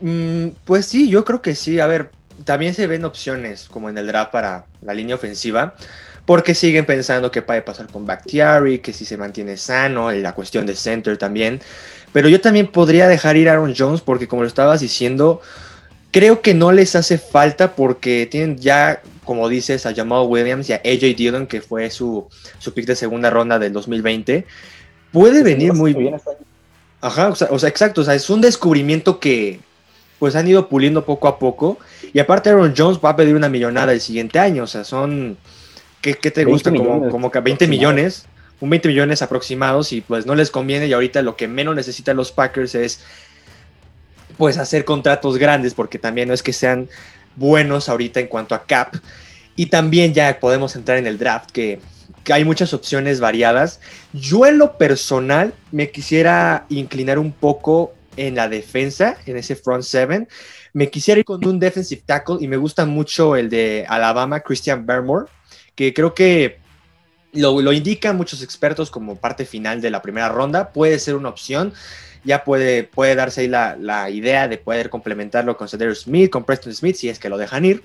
Mm, 0.00 0.50
pues 0.64 0.86
sí, 0.86 1.08
yo 1.08 1.24
creo 1.24 1.42
que 1.42 1.56
sí. 1.56 1.80
A 1.80 1.86
ver, 1.86 2.12
también 2.44 2.74
se 2.74 2.86
ven 2.86 3.04
opciones 3.04 3.68
como 3.68 3.88
en 3.88 3.98
el 3.98 4.06
draft 4.06 4.30
para 4.30 4.66
la 4.80 4.94
línea 4.94 5.16
ofensiva. 5.16 5.74
Porque 6.28 6.54
siguen 6.54 6.84
pensando 6.84 7.30
que 7.30 7.40
puede 7.40 7.62
pasar 7.62 7.86
con 7.88 8.04
Bakhtiari, 8.04 8.80
que 8.80 8.92
si 8.92 9.06
se 9.06 9.16
mantiene 9.16 9.56
sano, 9.56 10.12
la 10.12 10.34
cuestión 10.34 10.66
de 10.66 10.76
center 10.76 11.16
también. 11.16 11.60
Pero 12.12 12.28
yo 12.28 12.38
también 12.38 12.66
podría 12.66 13.08
dejar 13.08 13.38
ir 13.38 13.48
a 13.48 13.52
Aaron 13.52 13.74
Jones 13.76 14.02
porque 14.02 14.28
como 14.28 14.42
lo 14.42 14.48
estabas 14.48 14.80
diciendo, 14.80 15.40
Creo 16.10 16.40
que 16.40 16.54
no 16.54 16.72
les 16.72 16.96
hace 16.96 17.18
falta 17.18 17.74
porque 17.74 18.26
tienen 18.30 18.56
ya, 18.58 19.02
como 19.24 19.48
dices, 19.48 19.84
a 19.84 19.94
Jamal 19.94 20.26
Williams 20.26 20.68
y 20.70 20.72
a 20.72 20.76
AJ 20.76 21.16
Dillon, 21.16 21.46
que 21.46 21.60
fue 21.60 21.90
su, 21.90 22.26
su 22.58 22.72
pick 22.72 22.86
de 22.86 22.96
segunda 22.96 23.28
ronda 23.28 23.58
del 23.58 23.74
2020. 23.74 24.46
Puede 25.12 25.42
venir 25.42 25.74
muy 25.74 25.92
bien. 25.92 26.16
Ajá, 27.02 27.28
o 27.28 27.58
sea, 27.58 27.68
exacto, 27.68 28.00
o 28.00 28.04
sea, 28.04 28.14
es 28.14 28.28
un 28.30 28.40
descubrimiento 28.40 29.20
que 29.20 29.60
pues 30.18 30.34
han 30.34 30.48
ido 30.48 30.68
puliendo 30.68 31.04
poco 31.04 31.28
a 31.28 31.38
poco. 31.38 31.78
Y 32.14 32.18
aparte 32.20 32.48
Aaron 32.48 32.74
Jones 32.76 32.98
va 33.04 33.10
a 33.10 33.16
pedir 33.16 33.36
una 33.36 33.50
millonada 33.50 33.92
el 33.92 34.00
siguiente 34.00 34.38
año, 34.38 34.64
o 34.64 34.66
sea, 34.66 34.84
son, 34.84 35.36
¿qué, 36.14 36.30
te 36.30 36.44
gusta? 36.44 36.70
Como, 36.70 37.08
como 37.10 37.30
que 37.30 37.40
20 37.40 37.66
millones, 37.68 38.26
un 38.60 38.70
20 38.70 38.88
millones 38.88 39.22
aproximados 39.22 39.92
y 39.92 40.00
pues 40.00 40.26
no 40.26 40.34
les 40.34 40.50
conviene 40.50 40.86
y 40.86 40.92
ahorita 40.92 41.22
lo 41.22 41.36
que 41.36 41.48
menos 41.48 41.74
necesitan 41.74 42.16
los 42.16 42.32
Packers 42.32 42.74
es 42.74 43.00
pues 44.38 44.56
hacer 44.56 44.84
contratos 44.84 45.36
grandes, 45.36 45.74
porque 45.74 45.98
también 45.98 46.28
no 46.28 46.34
es 46.34 46.42
que 46.42 46.52
sean 46.52 46.88
buenos 47.36 47.88
ahorita 47.88 48.20
en 48.20 48.28
cuanto 48.28 48.54
a 48.54 48.64
cap. 48.64 48.94
Y 49.56 49.66
también 49.66 50.14
ya 50.14 50.38
podemos 50.38 50.76
entrar 50.76 50.96
en 50.96 51.06
el 51.06 51.18
draft, 51.18 51.50
que, 51.50 51.80
hay 52.30 52.44
muchas 52.44 52.74
opciones 52.74 53.20
variadas. 53.20 53.80
Yo 54.12 54.44
en 54.44 54.58
lo 54.58 54.76
personal 54.76 55.54
me 55.72 55.90
quisiera 55.90 56.66
inclinar 56.68 57.18
un 57.18 57.32
poco 57.32 57.94
en 58.18 58.34
la 58.34 58.50
defensa, 58.50 59.16
en 59.24 59.38
ese 59.38 59.56
front 59.56 59.82
seven. 59.82 60.28
Me 60.74 60.90
quisiera 60.90 61.20
ir 61.20 61.24
con 61.24 61.42
un 61.46 61.58
defensive 61.58 62.02
tackle 62.04 62.36
y 62.38 62.46
me 62.46 62.58
gusta 62.58 62.84
mucho 62.84 63.34
el 63.34 63.48
de 63.48 63.86
Alabama, 63.88 64.40
Christian 64.40 64.84
Barmore, 64.84 65.24
que 65.78 65.94
creo 65.94 66.12
que 66.12 66.58
lo, 67.32 67.60
lo 67.62 67.72
indican 67.72 68.16
muchos 68.16 68.42
expertos 68.42 68.90
como 68.90 69.14
parte 69.14 69.44
final 69.44 69.80
de 69.80 69.92
la 69.92 70.02
primera 70.02 70.28
ronda. 70.28 70.72
Puede 70.72 70.98
ser 70.98 71.14
una 71.14 71.28
opción. 71.28 71.72
ya 72.24 72.42
puede, 72.42 72.82
puede 72.82 73.14
darse 73.14 73.42
ahí 73.42 73.46
la, 73.46 73.76
la 73.76 74.10
idea 74.10 74.48
de 74.48 74.58
poder 74.58 74.90
complementarlo 74.90 75.56
con 75.56 75.68
Cedar 75.68 75.94
Smith, 75.94 76.30
con 76.30 76.42
Preston 76.42 76.74
Smith, 76.74 76.96
si 76.96 77.08
es 77.08 77.20
que 77.20 77.28
lo 77.28 77.38
dejan 77.38 77.64
ir. 77.64 77.84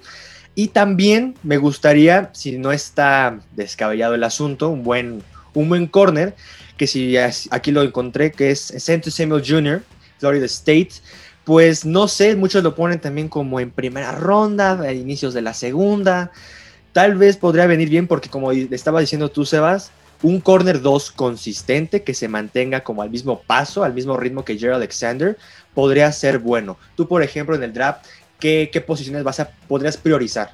Y 0.55 0.69
también 0.69 1.35
me 1.43 1.57
gustaría, 1.57 2.31
si 2.33 2.57
no 2.57 2.71
está 2.71 3.39
descabellado 3.51 4.15
el 4.15 4.23
asunto, 4.23 4.69
un 4.69 4.83
buen, 4.83 5.21
un 5.53 5.69
buen 5.69 5.85
corner, 5.85 6.35
que 6.77 6.87
si 6.87 7.15
aquí 7.51 7.69
lo 7.69 7.83
encontré, 7.83 8.31
que 8.31 8.49
es 8.49 8.73
Santo 8.79 9.11
Samuel 9.11 9.43
Jr., 9.47 9.83
Florida 10.17 10.47
State. 10.47 10.93
Pues 11.43 11.85
no 11.85 12.07
sé, 12.07 12.35
muchos 12.35 12.63
lo 12.63 12.73
ponen 12.73 12.99
también 12.99 13.29
como 13.29 13.59
en 13.59 13.69
primera 13.69 14.13
ronda, 14.13 14.81
a 14.81 14.93
inicios 14.93 15.35
de 15.35 15.43
la 15.43 15.53
segunda. 15.53 16.31
Tal 16.93 17.15
vez 17.15 17.37
podría 17.37 17.65
venir 17.65 17.89
bien 17.89 18.07
porque 18.07 18.29
como 18.29 18.51
le 18.51 18.67
estaba 18.71 18.99
diciendo 18.99 19.29
tú, 19.29 19.45
Sebas, 19.45 19.91
un 20.21 20.39
corner 20.39 20.81
2 20.81 21.11
consistente 21.11 22.03
que 22.03 22.13
se 22.13 22.27
mantenga 22.27 22.83
como 22.83 23.01
al 23.01 23.09
mismo 23.09 23.41
paso, 23.41 23.83
al 23.83 23.93
mismo 23.93 24.15
ritmo 24.15 24.45
que 24.45 24.57
Jerry 24.57 24.75
Alexander, 24.75 25.37
podría 25.73 26.11
ser 26.11 26.39
bueno. 26.39 26.77
Tú, 26.95 27.07
por 27.07 27.21
ejemplo, 27.23 27.55
en 27.55 27.63
el 27.63 27.73
draft, 27.73 28.05
¿qué, 28.39 28.83
posiciones 28.85 29.23
vas 29.23 29.39
a, 29.39 29.49
podrías 29.67 29.97
priorizar? 29.97 30.51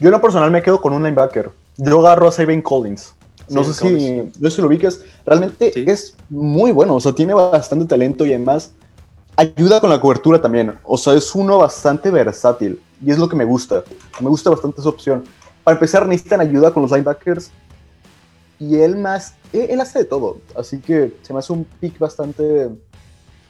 Yo 0.00 0.08
en 0.08 0.12
lo 0.12 0.20
personal 0.20 0.50
me 0.50 0.62
quedo 0.62 0.80
con 0.80 0.92
un 0.92 1.02
linebacker. 1.02 1.50
Yo 1.76 2.00
agarro 2.00 2.28
a 2.28 2.32
Saban 2.32 2.62
Collins. 2.62 3.14
No 3.48 3.64
sé 3.64 3.74
si, 3.74 4.30
no 4.38 4.50
sé 4.50 4.62
lo 4.62 4.68
ubicas. 4.68 5.00
Realmente 5.26 5.72
es 5.90 6.14
muy 6.28 6.70
bueno. 6.70 6.94
O 6.94 7.00
sea, 7.00 7.12
tiene 7.12 7.34
bastante 7.34 7.86
talento 7.86 8.24
y 8.26 8.30
además 8.32 8.72
ayuda 9.38 9.80
con 9.80 9.88
la 9.88 10.00
cobertura 10.00 10.40
también. 10.40 10.76
O 10.82 10.98
sea, 10.98 11.14
es 11.14 11.32
uno 11.34 11.58
bastante 11.58 12.10
versátil. 12.10 12.82
Y 13.04 13.12
es 13.12 13.18
lo 13.18 13.28
que 13.28 13.36
me 13.36 13.44
gusta. 13.44 13.84
Me 14.20 14.28
gusta 14.28 14.50
bastante 14.50 14.80
esa 14.80 14.88
opción. 14.88 15.24
Para 15.62 15.76
empezar, 15.76 16.06
necesitan 16.06 16.40
ayuda 16.40 16.72
con 16.72 16.82
los 16.82 16.90
linebackers. 16.90 17.52
Y 18.58 18.80
él 18.80 18.96
más, 18.96 19.34
él, 19.52 19.80
hace 19.80 20.00
de 20.00 20.04
todo. 20.04 20.40
Así 20.56 20.80
que 20.80 21.14
se 21.22 21.32
me 21.32 21.38
hace 21.38 21.52
un 21.52 21.64
pick 21.64 21.98
bastante 22.00 22.68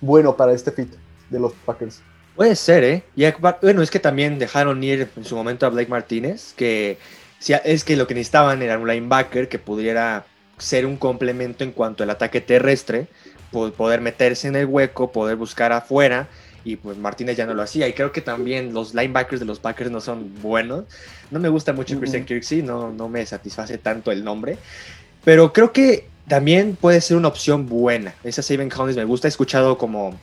bueno 0.03 0.37
para 0.37 0.53
este 0.53 0.71
fit 0.71 0.93
de 1.31 1.41
los 1.41 1.53
Packers. 1.65 2.03
Puede 2.37 2.55
ser, 2.55 2.85
¿eh? 2.85 3.03
Y, 3.17 3.25
bueno, 3.63 3.81
es 3.83 3.91
que 3.91 3.99
también 3.99 4.39
dejaron 4.39 4.85
ir 4.85 5.11
en 5.17 5.25
su 5.25 5.35
momento 5.35 5.65
a 5.65 5.71
Blake 5.71 5.89
Martínez, 5.89 6.53
que 6.55 6.99
es 7.65 7.85
que 7.85 7.97
lo 7.97 8.07
que 8.07 8.15
necesitaban 8.15 8.61
era 8.61 8.79
un 8.79 8.87
linebacker 8.87 9.49
que 9.49 9.59
pudiera 9.59 10.27
ser 10.59 10.85
un 10.85 10.97
complemento 10.99 11.65
en 11.65 11.73
cuanto 11.73 12.03
al 12.03 12.11
ataque 12.11 12.41
terrestre, 12.41 13.09
poder 13.51 14.01
meterse 14.01 14.49
en 14.49 14.57
el 14.57 14.67
hueco, 14.67 15.13
poder 15.13 15.37
buscar 15.37 15.73
afuera 15.73 16.29
y 16.65 16.77
pues 16.77 16.99
Martínez 16.99 17.37
ya 17.37 17.47
no 17.47 17.55
lo 17.55 17.63
hacía. 17.63 17.89
Y 17.89 17.95
creo 17.95 18.13
que 18.13 18.21
también 18.21 18.75
los 18.75 18.95
linebackers 18.95 19.41
de 19.41 19.47
los 19.47 19.59
Packers 19.59 19.91
no 19.91 20.01
son 20.01 20.35
buenos. 20.43 20.85
No 21.31 21.41
me 21.41 21.49
gusta 21.49 21.73
mucho 21.73 21.99
Christian 21.99 22.25
Kirksey, 22.25 22.63
no, 22.63 22.93
no 22.93 23.09
me 23.09 23.25
satisface 23.25 23.79
tanto 23.79 24.13
el 24.13 24.23
nombre. 24.23 24.59
Pero 25.25 25.53
creo 25.53 25.73
que 25.73 26.07
también 26.27 26.77
puede 26.77 27.01
ser 27.01 27.17
una 27.17 27.29
opción 27.29 27.67
buena. 27.67 28.15
Esa 28.23 28.43
Saban 28.43 28.69
Collins 28.69 28.99
me 28.99 29.05
gusta. 29.05 29.29
He 29.29 29.31
escuchado 29.31 29.79
como 29.79 30.19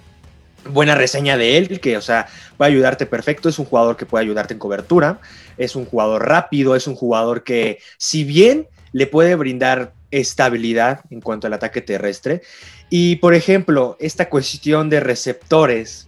buena 0.69 0.93
reseña 0.93 1.35
de 1.35 1.57
él, 1.57 1.79
que, 1.79 1.97
o 1.97 2.01
sea, 2.01 2.27
va 2.61 2.67
a 2.67 2.69
ayudarte 2.69 3.07
perfecto. 3.07 3.49
Es 3.49 3.57
un 3.57 3.65
jugador 3.65 3.97
que 3.97 4.05
puede 4.05 4.23
ayudarte 4.23 4.53
en 4.53 4.59
cobertura. 4.59 5.19
Es 5.57 5.75
un 5.75 5.85
jugador 5.85 6.27
rápido. 6.27 6.75
Es 6.75 6.85
un 6.85 6.95
jugador 6.95 7.43
que, 7.43 7.79
si 7.97 8.23
bien 8.23 8.67
le 8.93 9.07
puede 9.07 9.33
brindar 9.33 9.93
estabilidad 10.11 11.01
en 11.09 11.21
cuanto 11.21 11.47
al 11.47 11.53
ataque 11.53 11.81
terrestre. 11.81 12.41
Y, 12.89 13.17
por 13.17 13.33
ejemplo, 13.33 13.97
esta 13.99 14.29
cuestión 14.29 14.89
de 14.89 14.99
receptores 14.99 16.07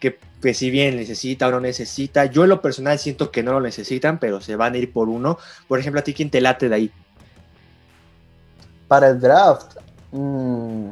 que, 0.00 0.18
si 0.54 0.70
bien 0.70 0.96
necesita 0.96 1.48
o 1.48 1.50
no 1.50 1.60
necesita, 1.60 2.26
yo 2.26 2.44
en 2.44 2.50
lo 2.50 2.62
personal 2.62 2.98
siento 2.98 3.30
que 3.30 3.42
no 3.42 3.52
lo 3.52 3.60
necesitan, 3.60 4.20
pero 4.20 4.40
se 4.40 4.54
van 4.54 4.74
a 4.74 4.78
ir 4.78 4.92
por 4.92 5.08
uno. 5.08 5.38
Por 5.66 5.80
ejemplo, 5.80 6.00
¿a 6.00 6.04
ti 6.04 6.14
quién 6.14 6.30
te 6.30 6.40
late 6.40 6.68
de 6.68 6.74
ahí? 6.74 6.92
Para 8.86 9.08
el 9.08 9.18
draft, 9.18 9.76
mm, 10.12 10.90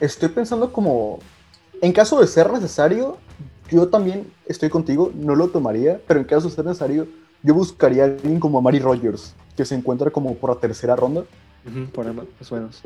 estoy 0.00 0.28
pensando 0.28 0.70
como, 0.72 1.18
en 1.80 1.92
caso 1.92 2.20
de 2.20 2.26
ser 2.26 2.52
necesario, 2.52 3.16
yo 3.70 3.88
también 3.88 4.30
estoy 4.46 4.68
contigo, 4.68 5.12
no 5.14 5.34
lo 5.34 5.48
tomaría, 5.48 6.00
pero 6.06 6.20
en 6.20 6.26
caso 6.26 6.48
de 6.48 6.54
ser 6.54 6.64
necesario, 6.66 7.06
yo 7.42 7.54
buscaría 7.54 8.02
a 8.02 8.06
alguien 8.06 8.40
como 8.40 8.60
Mari 8.60 8.80
Rogers, 8.80 9.34
que 9.60 9.66
se 9.66 9.74
encuentra 9.74 10.10
como 10.10 10.34
por 10.36 10.48
la 10.48 10.56
tercera 10.56 10.96
ronda. 10.96 11.22
por 11.92 12.10
más 12.14 12.48
buenos. 12.48 12.80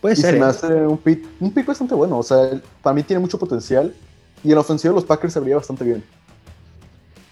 Puede 0.00 0.16
ser. 0.16 0.34
Se 0.34 0.40
me 0.40 0.46
¿eh? 0.46 0.48
hace 0.48 0.66
un 0.84 0.98
pick, 0.98 1.24
un 1.38 1.52
pick 1.52 1.64
bastante 1.64 1.94
bueno. 1.94 2.18
O 2.18 2.24
sea, 2.24 2.60
para 2.82 2.92
mí 2.92 3.04
tiene 3.04 3.20
mucho 3.20 3.38
potencial. 3.38 3.94
Y 4.42 4.48
en 4.48 4.56
la 4.56 4.62
ofensiva 4.62 4.92
los 4.92 5.04
Packers 5.04 5.32
se 5.32 5.38
vería 5.38 5.54
bastante 5.54 5.84
bien. 5.84 6.02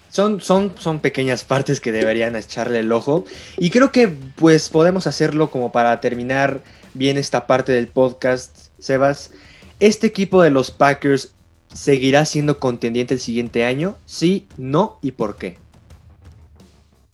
Son, 0.09 0.39
son, 0.39 0.71
son 0.77 1.01
pequeñas 1.01 1.43
partes 1.43 1.81
que 1.81 1.91
deberían 1.91 2.37
echarle 2.37 2.79
el 2.79 2.93
ojo. 2.93 3.25
Y 3.57 3.71
creo 3.71 3.91
que 3.91 4.07
pues 4.07 4.69
podemos 4.69 5.05
hacerlo 5.05 5.51
como 5.51 5.73
para 5.73 5.99
terminar 5.99 6.61
bien 6.93 7.17
esta 7.17 7.47
parte 7.47 7.73
del 7.73 7.89
podcast, 7.89 8.69
Sebas. 8.79 9.31
¿Este 9.81 10.07
equipo 10.07 10.41
de 10.41 10.49
los 10.49 10.71
Packers 10.71 11.33
seguirá 11.73 12.23
siendo 12.23 12.57
contendiente 12.57 13.15
el 13.15 13.19
siguiente 13.19 13.65
año? 13.65 13.97
Sí, 14.05 14.47
no 14.55 14.97
y 15.01 15.11
por 15.11 15.35
qué. 15.35 15.57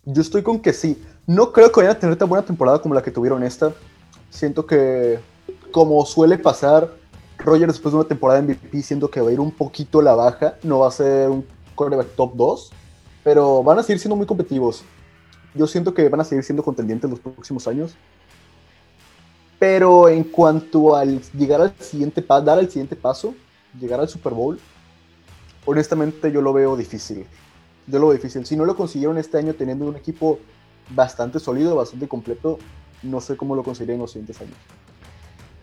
Yo 0.05 0.21
estoy 0.21 0.43
con 0.43 0.59
que 0.59 0.71
sí. 0.71 0.97
No 1.27 1.51
creo 1.51 1.69
que 1.73 1.81
vayan 1.81 1.97
a 1.97 1.99
tener 1.99 2.15
tan 2.15 2.29
buena 2.29 2.45
temporada 2.45 2.81
como 2.81 2.95
la 2.95 3.03
que 3.03 3.11
tuvieron 3.11 3.43
esta. 3.43 3.73
Siento 4.29 4.65
que 4.65 5.19
como 5.71 6.05
suele 6.05 6.37
pasar, 6.37 6.89
Roger 7.37 7.67
después 7.67 7.91
de 7.91 7.99
una 7.99 8.07
temporada 8.07 8.41
MVP 8.41 8.81
siento 8.81 9.11
que 9.11 9.19
va 9.19 9.29
a 9.29 9.33
ir 9.33 9.41
un 9.41 9.51
poquito 9.51 9.99
a 9.99 10.03
la 10.03 10.15
baja, 10.15 10.55
no 10.63 10.79
va 10.79 10.87
a 10.87 10.91
ser 10.91 11.29
un 11.29 11.45
quarterback 11.75 12.15
top 12.15 12.33
2, 12.33 12.71
pero 13.25 13.61
van 13.61 13.77
a 13.77 13.83
seguir 13.83 13.99
siendo 13.99 14.15
muy 14.15 14.25
competitivos. 14.25 14.85
Yo 15.53 15.67
siento 15.67 15.93
que 15.93 16.07
van 16.07 16.21
a 16.21 16.23
seguir 16.23 16.45
siendo 16.45 16.63
contendientes 16.63 17.09
los 17.09 17.19
próximos 17.19 17.67
años. 17.67 17.93
Pero 19.59 20.07
en 20.07 20.23
cuanto 20.23 20.95
al 20.95 21.21
llegar 21.33 21.59
al 21.59 21.73
siguiente 21.77 22.21
paso, 22.21 22.45
dar 22.45 22.59
el 22.59 22.69
siguiente 22.69 22.95
paso, 22.95 23.35
llegar 23.77 23.99
al 23.99 24.07
Super 24.07 24.33
Bowl, 24.33 24.57
honestamente 25.65 26.31
yo 26.31 26.41
lo 26.41 26.53
veo 26.53 26.77
difícil. 26.77 27.25
Yo 27.85 27.99
lo 27.99 28.07
veo 28.07 28.15
difícil. 28.15 28.45
Si 28.45 28.55
no 28.55 28.63
lo 28.63 28.77
consiguieron 28.77 29.17
este 29.17 29.37
año 29.37 29.53
teniendo 29.55 29.85
un 29.85 29.97
equipo 29.97 30.39
bastante 30.89 31.39
sólido, 31.39 31.75
bastante 31.75 32.07
completo, 32.07 32.59
no 33.03 33.21
sé 33.21 33.37
cómo 33.37 33.55
lo 33.55 33.63
conseguirían 33.63 33.95
en 33.95 34.01
los 34.01 34.11
siguientes 34.11 34.41
años. 34.41 34.55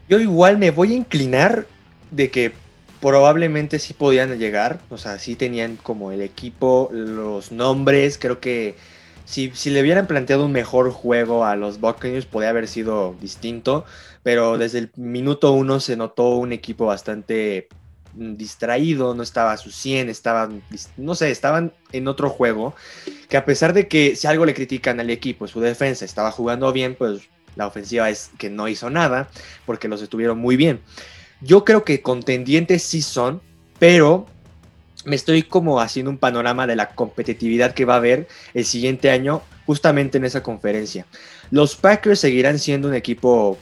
Yo 0.09 0.21
igual 0.21 0.59
me 0.59 0.71
voy 0.71 0.93
a 0.93 0.97
inclinar 0.97 1.67
de 2.11 2.31
que 2.31 2.53
probablemente 3.01 3.79
sí 3.79 3.93
podían 3.95 4.39
llegar, 4.39 4.81
o 4.91 4.99
sea, 4.99 5.19
sí 5.19 5.37
tenían 5.37 5.77
como 5.77 6.13
el 6.13 6.23
equipo, 6.23 6.89
los 6.93 7.53
nombres, 7.53 8.19
creo 8.19 8.41
que 8.41 8.77
si, 9.25 9.51
si 9.55 9.71
le 9.71 9.81
hubieran 9.81 10.07
planteado 10.07 10.45
un 10.45 10.53
mejor 10.53 10.91
juego 10.91 11.45
a 11.45 11.57
los 11.57 11.81
Buccaneers 11.81 12.27
podría 12.27 12.51
haber 12.51 12.69
sido 12.69 13.15
distinto, 13.21 13.85
pero 14.23 14.59
desde 14.59 14.79
el 14.79 14.91
minuto 14.97 15.53
uno 15.53 15.81
se 15.81 15.97
notó 15.97 16.31
un 16.37 16.53
equipo 16.53 16.87
bastante 16.87 17.69
mm, 18.15 18.37
distraído, 18.37 19.15
no 19.15 19.23
estaba 19.23 19.53
a 19.53 19.57
su 19.57 19.71
100, 19.71 20.09
estaban, 20.09 20.63
no 20.97 21.15
sé, 21.15 21.31
estaban 21.31 21.73
en 21.93 22.09
otro 22.09 22.31
juego, 22.31 22.75
que 23.35 23.39
a 23.39 23.45
pesar 23.45 23.73
de 23.73 23.89
que 23.89 24.15
si 24.15 24.29
algo 24.29 24.47
le 24.47 24.55
critican 24.55 25.01
al 25.01 25.11
equipo, 25.11 25.49
su 25.49 25.59
defensa 25.59 26.05
estaba 26.05 26.31
jugando 26.31 26.73
bien, 26.73 26.95
pues 26.95 27.23
la 27.57 27.67
ofensiva 27.67 28.09
es 28.09 28.31
que 28.39 28.49
no 28.49 28.69
hizo 28.69 28.91
nada 28.91 29.29
porque 29.67 29.89
los 29.89 30.01
estuvieron 30.03 30.39
muy 30.39 30.55
bien. 30.55 30.79
Yo 31.41 31.65
creo 31.65 31.83
que 31.83 32.01
contendientes 32.01 32.85
sí 32.85 33.03
son, 33.03 33.43
pero 33.81 34.27
me 35.05 35.17
estoy 35.17 35.43
como 35.43 35.81
haciendo 35.81 36.13
un 36.13 36.19
panorama 36.19 36.69
de 36.69 36.77
la 36.77 36.91
competitividad 36.91 37.75
que 37.75 37.85
va 37.85 37.95
a 37.95 37.97
haber 37.97 38.29
el 38.55 38.65
siguiente 38.65 39.11
año 39.11 39.43
justamente 39.67 40.19
en 40.19 40.27
esa 40.27 40.45
conferencia. 40.45 41.05
Los 41.51 41.75
Packers 41.75 42.21
seguirán 42.21 42.61
siendo 42.61 42.87
un 42.87 42.95
equipo 42.95 43.59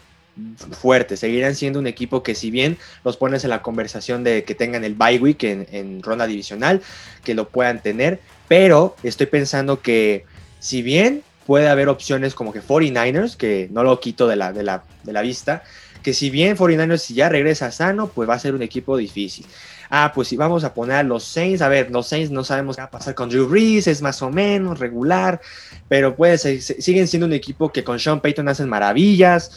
fuerte, 0.73 1.17
seguirán 1.17 1.55
siendo 1.55 1.79
un 1.79 1.87
equipo 1.87 2.23
que 2.23 2.35
si 2.35 2.51
bien 2.51 2.77
los 3.05 3.17
pones 3.17 3.45
en 3.45 3.51
la 3.51 3.63
conversación 3.63 4.23
de 4.23 4.45
que 4.45 4.55
tengan 4.55 4.85
el 4.85 4.95
bye 4.95 5.19
week 5.19 5.45
en, 5.45 5.67
en 5.73 6.03
ronda 6.03 6.27
divisional, 6.27 6.83
que 7.25 7.33
lo 7.33 7.49
puedan 7.49 7.83
tener, 7.83 8.21
pero 8.53 8.97
estoy 9.03 9.29
pensando 9.29 9.81
que 9.81 10.27
si 10.59 10.83
bien 10.83 11.23
puede 11.47 11.71
haber 11.71 11.89
opciones 11.89 12.35
como 12.35 12.53
que 12.53 12.61
49ers, 12.61 13.35
que 13.35 13.71
no 13.73 13.83
lo 13.83 13.99
quito 13.99 14.29
de 14.29 14.37
la, 14.37 14.53
de 14.53 14.63
la, 14.63 14.85
de 15.05 15.15
la 15.15 15.23
vista, 15.23 15.63
que 16.03 16.13
si 16.13 16.29
bien 16.29 16.55
49ers 16.55 16.99
si 16.99 17.15
ya 17.15 17.31
regresa 17.31 17.71
sano, 17.71 18.09
pues 18.09 18.29
va 18.29 18.35
a 18.35 18.39
ser 18.39 18.55
un 18.55 18.61
equipo 18.61 18.99
difícil. 18.99 19.47
Ah, 19.89 20.13
pues 20.15 20.29
si 20.29 20.37
vamos 20.37 20.65
a 20.65 20.75
poner 20.75 20.97
a 20.97 21.03
los 21.03 21.25
Saints, 21.25 21.63
a 21.63 21.69
ver, 21.71 21.91
los 21.91 22.07
Saints 22.07 22.31
no 22.31 22.45
sabemos 22.45 22.77
qué 22.77 22.83
va 22.83 22.89
a 22.89 22.91
pasar 22.91 23.15
con 23.15 23.31
Drew 23.31 23.49
Brees, 23.49 23.87
es 23.87 24.03
más 24.03 24.21
o 24.21 24.29
menos 24.29 24.79
regular, 24.79 25.41
pero 25.89 26.15
puede 26.15 26.37
ser, 26.37 26.61
siguen 26.61 27.09
siendo 27.09 27.27
un 27.27 27.33
equipo 27.33 27.73
que 27.73 27.83
con 27.83 27.99
Sean 27.99 28.21
Payton 28.21 28.51
hacen 28.51 28.69
maravillas. 28.69 29.51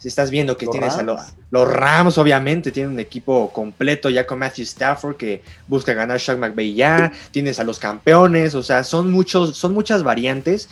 Si 0.00 0.08
estás 0.08 0.30
viendo 0.30 0.56
que 0.56 0.66
tienes 0.66 0.94
a 0.94 1.02
los, 1.02 1.20
los, 1.50 1.70
Rams, 1.70 2.16
obviamente, 2.16 2.72
tienen 2.72 2.94
un 2.94 3.00
equipo 3.00 3.52
completo 3.52 4.08
ya 4.08 4.26
con 4.26 4.38
Matthew 4.38 4.64
Stafford 4.64 5.16
que 5.16 5.42
busca 5.68 5.92
ganar 5.92 6.18
Shaq 6.18 6.38
McVay 6.38 6.74
ya, 6.74 7.12
tienes 7.30 7.60
a 7.60 7.64
los 7.64 7.78
campeones, 7.78 8.54
o 8.54 8.62
sea, 8.62 8.82
son, 8.82 9.12
muchos, 9.12 9.58
son 9.58 9.74
muchas 9.74 10.02
variantes 10.02 10.70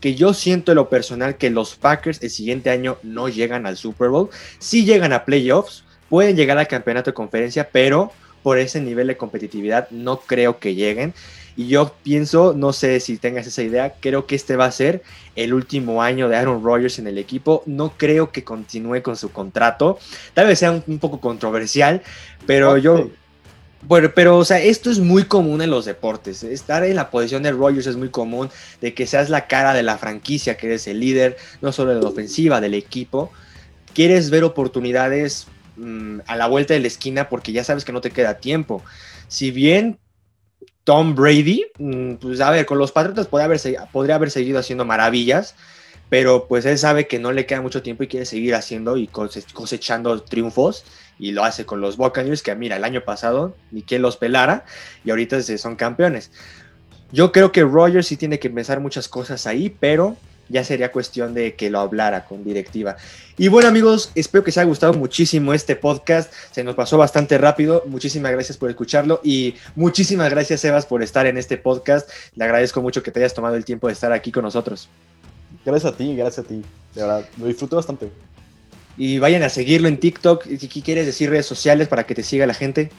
que 0.00 0.14
yo 0.14 0.34
siento 0.34 0.72
en 0.72 0.76
lo 0.76 0.88
personal 0.88 1.36
que 1.36 1.50
los 1.50 1.76
Packers 1.76 2.22
el 2.22 2.30
siguiente 2.30 2.70
año 2.70 2.98
no 3.02 3.28
llegan 3.28 3.66
al 3.66 3.76
Super 3.76 4.10
Bowl. 4.10 4.28
Sí 4.58 4.84
llegan 4.84 5.12
a 5.12 5.24
playoffs, 5.24 5.84
pueden 6.08 6.36
llegar 6.36 6.58
al 6.58 6.68
campeonato 6.68 7.10
de 7.10 7.14
conferencia, 7.14 7.68
pero 7.70 8.12
por 8.42 8.58
ese 8.58 8.80
nivel 8.80 9.08
de 9.08 9.16
competitividad 9.16 9.88
no 9.90 10.20
creo 10.20 10.58
que 10.58 10.74
lleguen. 10.74 11.14
Y 11.58 11.66
yo 11.66 11.92
pienso, 12.04 12.54
no 12.56 12.72
sé 12.72 13.00
si 13.00 13.18
tengas 13.18 13.48
esa 13.48 13.64
idea, 13.64 13.94
creo 13.98 14.26
que 14.26 14.36
este 14.36 14.54
va 14.54 14.66
a 14.66 14.70
ser 14.70 15.02
el 15.34 15.52
último 15.52 16.00
año 16.04 16.28
de 16.28 16.36
Aaron 16.36 16.62
Rodgers 16.62 17.00
en 17.00 17.08
el 17.08 17.18
equipo. 17.18 17.64
No 17.66 17.94
creo 17.96 18.30
que 18.30 18.44
continúe 18.44 19.02
con 19.02 19.16
su 19.16 19.32
contrato. 19.32 19.98
Tal 20.34 20.46
vez 20.46 20.60
sea 20.60 20.70
un, 20.70 20.98
poco 21.00 21.20
controversial, 21.20 22.00
pero 22.46 22.78
yo... 22.78 23.10
Bueno, 23.82 24.12
pero 24.14 24.38
o 24.38 24.44
sea, 24.44 24.60
esto 24.60 24.88
es 24.88 25.00
muy 25.00 25.24
común 25.24 25.60
en 25.60 25.70
los 25.70 25.84
deportes. 25.84 26.44
Estar 26.44 26.84
en 26.84 26.94
la 26.94 27.10
posición 27.10 27.42
de 27.42 27.50
Rodgers 27.50 27.88
es 27.88 27.96
muy 27.96 28.10
común, 28.10 28.50
de 28.80 28.94
que 28.94 29.08
seas 29.08 29.28
la 29.28 29.48
cara 29.48 29.74
de 29.74 29.82
la 29.82 29.98
franquicia, 29.98 30.56
que 30.56 30.68
eres 30.68 30.86
el 30.86 31.00
líder, 31.00 31.38
no 31.60 31.72
solo 31.72 31.92
de 31.92 32.00
la 32.00 32.08
ofensiva, 32.08 32.60
del 32.60 32.74
equipo. 32.74 33.32
Quieres 33.94 34.30
ver 34.30 34.44
oportunidades 34.44 35.48
mm, 35.76 36.20
a 36.24 36.36
la 36.36 36.46
vuelta 36.46 36.74
de 36.74 36.80
la 36.80 36.86
esquina 36.86 37.28
porque 37.28 37.50
ya 37.50 37.64
sabes 37.64 37.84
que 37.84 37.92
no 37.92 38.00
te 38.00 38.12
queda 38.12 38.38
tiempo. 38.38 38.80
Si 39.26 39.50
bien 39.50 39.98
Tom 40.88 41.14
Brady, 41.14 41.66
mm, 41.78 42.14
pues 42.14 42.40
a 42.40 42.50
ver, 42.50 42.64
con 42.64 42.78
los 42.78 42.92
Patriotas 42.92 43.26
podría 43.26 43.44
haber, 44.14 44.30
seguido 44.30 44.58
haciendo 44.58 44.86
maravillas, 44.86 45.54
pero 46.08 46.48
pues 46.48 46.64
él 46.64 46.78
sabe 46.78 47.06
que 47.06 47.18
no 47.18 47.30
le 47.30 47.44
queda 47.44 47.60
mucho 47.60 47.82
tiempo 47.82 48.04
y 48.04 48.08
quiere 48.08 48.24
seguir 48.24 48.54
haciendo 48.54 48.96
y 48.96 49.06
cosechando 49.06 50.22
triunfos 50.22 50.86
y 51.18 51.32
lo 51.32 51.44
hace 51.44 51.66
con 51.66 51.82
los 51.82 51.98
Buccaneers 51.98 52.42
que 52.42 52.54
mira 52.54 52.76
el 52.76 52.84
año 52.84 53.02
pasado 53.04 53.54
ni 53.70 53.82
quien 53.82 54.00
los 54.00 54.16
pelara 54.16 54.64
y 55.04 55.10
ahorita 55.10 55.42
son 55.42 55.76
campeones. 55.76 56.30
Yo 57.12 57.32
creo 57.32 57.52
que 57.52 57.64
Rogers 57.64 58.06
sí 58.06 58.16
tiene 58.16 58.38
que 58.38 58.48
pensar 58.48 58.80
muchas 58.80 59.08
cosas 59.08 59.46
ahí, 59.46 59.68
pero 59.68 60.16
ya 60.48 60.64
sería 60.64 60.92
cuestión 60.92 61.34
de 61.34 61.54
que 61.54 61.70
lo 61.70 61.80
hablara 61.80 62.24
con 62.24 62.44
directiva. 62.44 62.96
Y 63.36 63.48
bueno 63.48 63.68
amigos, 63.68 64.10
espero 64.14 64.42
que 64.42 64.50
os 64.50 64.58
haya 64.58 64.66
gustado 64.66 64.94
muchísimo 64.94 65.54
este 65.54 65.76
podcast. 65.76 66.32
Se 66.50 66.64
nos 66.64 66.74
pasó 66.74 66.98
bastante 66.98 67.38
rápido. 67.38 67.84
Muchísimas 67.86 68.32
gracias 68.32 68.56
por 68.56 68.70
escucharlo 68.70 69.20
y 69.22 69.54
muchísimas 69.76 70.30
gracias 70.30 70.60
Sebas 70.60 70.86
por 70.86 71.02
estar 71.02 71.26
en 71.26 71.38
este 71.38 71.56
podcast. 71.56 72.10
Le 72.34 72.44
agradezco 72.44 72.82
mucho 72.82 73.02
que 73.02 73.10
te 73.10 73.20
hayas 73.20 73.34
tomado 73.34 73.56
el 73.56 73.64
tiempo 73.64 73.86
de 73.86 73.92
estar 73.92 74.12
aquí 74.12 74.32
con 74.32 74.42
nosotros. 74.42 74.88
Gracias 75.64 75.92
a 75.92 75.96
ti, 75.96 76.16
gracias 76.16 76.44
a 76.44 76.48
ti. 76.48 76.62
De 76.94 77.02
verdad, 77.02 77.24
lo 77.36 77.46
disfruto 77.46 77.76
bastante. 77.76 78.10
Y 78.96 79.18
vayan 79.18 79.42
a 79.42 79.48
seguirlo 79.48 79.88
en 79.88 79.98
TikTok. 80.00 80.44
Si 80.44 80.82
quieres 80.82 81.06
decir 81.06 81.30
redes 81.30 81.46
sociales 81.46 81.88
para 81.88 82.04
que 82.04 82.14
te 82.14 82.22
siga 82.22 82.46
la 82.46 82.54
gente. 82.54 82.90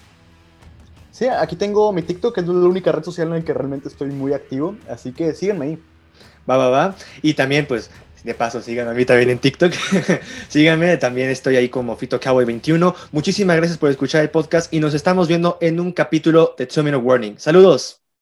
Sí, 1.12 1.28
aquí 1.28 1.58
tengo 1.58 1.92
mi 1.92 2.02
TikTok, 2.02 2.34
que 2.34 2.42
es 2.42 2.48
la 2.48 2.54
única 2.54 2.94
red 2.94 3.04
social 3.04 3.28
en 3.28 3.34
la 3.34 3.42
que 3.42 3.54
realmente 3.54 3.90
estoy 3.90 4.10
muy 4.10 4.32
activo. 4.32 4.78
Así 4.90 5.12
que 5.12 5.34
síganme 5.34 5.66
ahí. 5.66 5.80
Va, 6.50 6.58
va, 6.58 6.70
va. 6.70 6.96
Y 7.22 7.34
también, 7.34 7.66
pues, 7.68 7.92
de 8.24 8.34
paso, 8.34 8.62
síganme 8.62 8.92
a 8.92 8.94
mí 8.94 9.06
también 9.06 9.30
en 9.30 9.40
TikTok. 9.40 9.74
síganme, 10.50 10.98
también 10.98 11.30
estoy 11.30 11.56
ahí 11.56 11.70
como 11.70 11.96
Fito 11.96 12.20
Cowboy 12.20 12.46
21. 12.46 12.96
Muchísimas 13.12 13.56
gracias 13.58 13.78
por 13.78 13.90
escuchar 13.90 14.22
el 14.22 14.30
podcast 14.30 14.74
y 14.74 14.80
nos 14.80 14.94
estamos 14.94 15.28
viendo 15.28 15.58
en 15.62 15.80
un 15.80 15.92
capítulo 15.92 16.56
de 16.58 16.66
Two 16.66 16.84
Minute 16.84 17.04
Warning. 17.04 17.36
Saludos. 17.38 17.99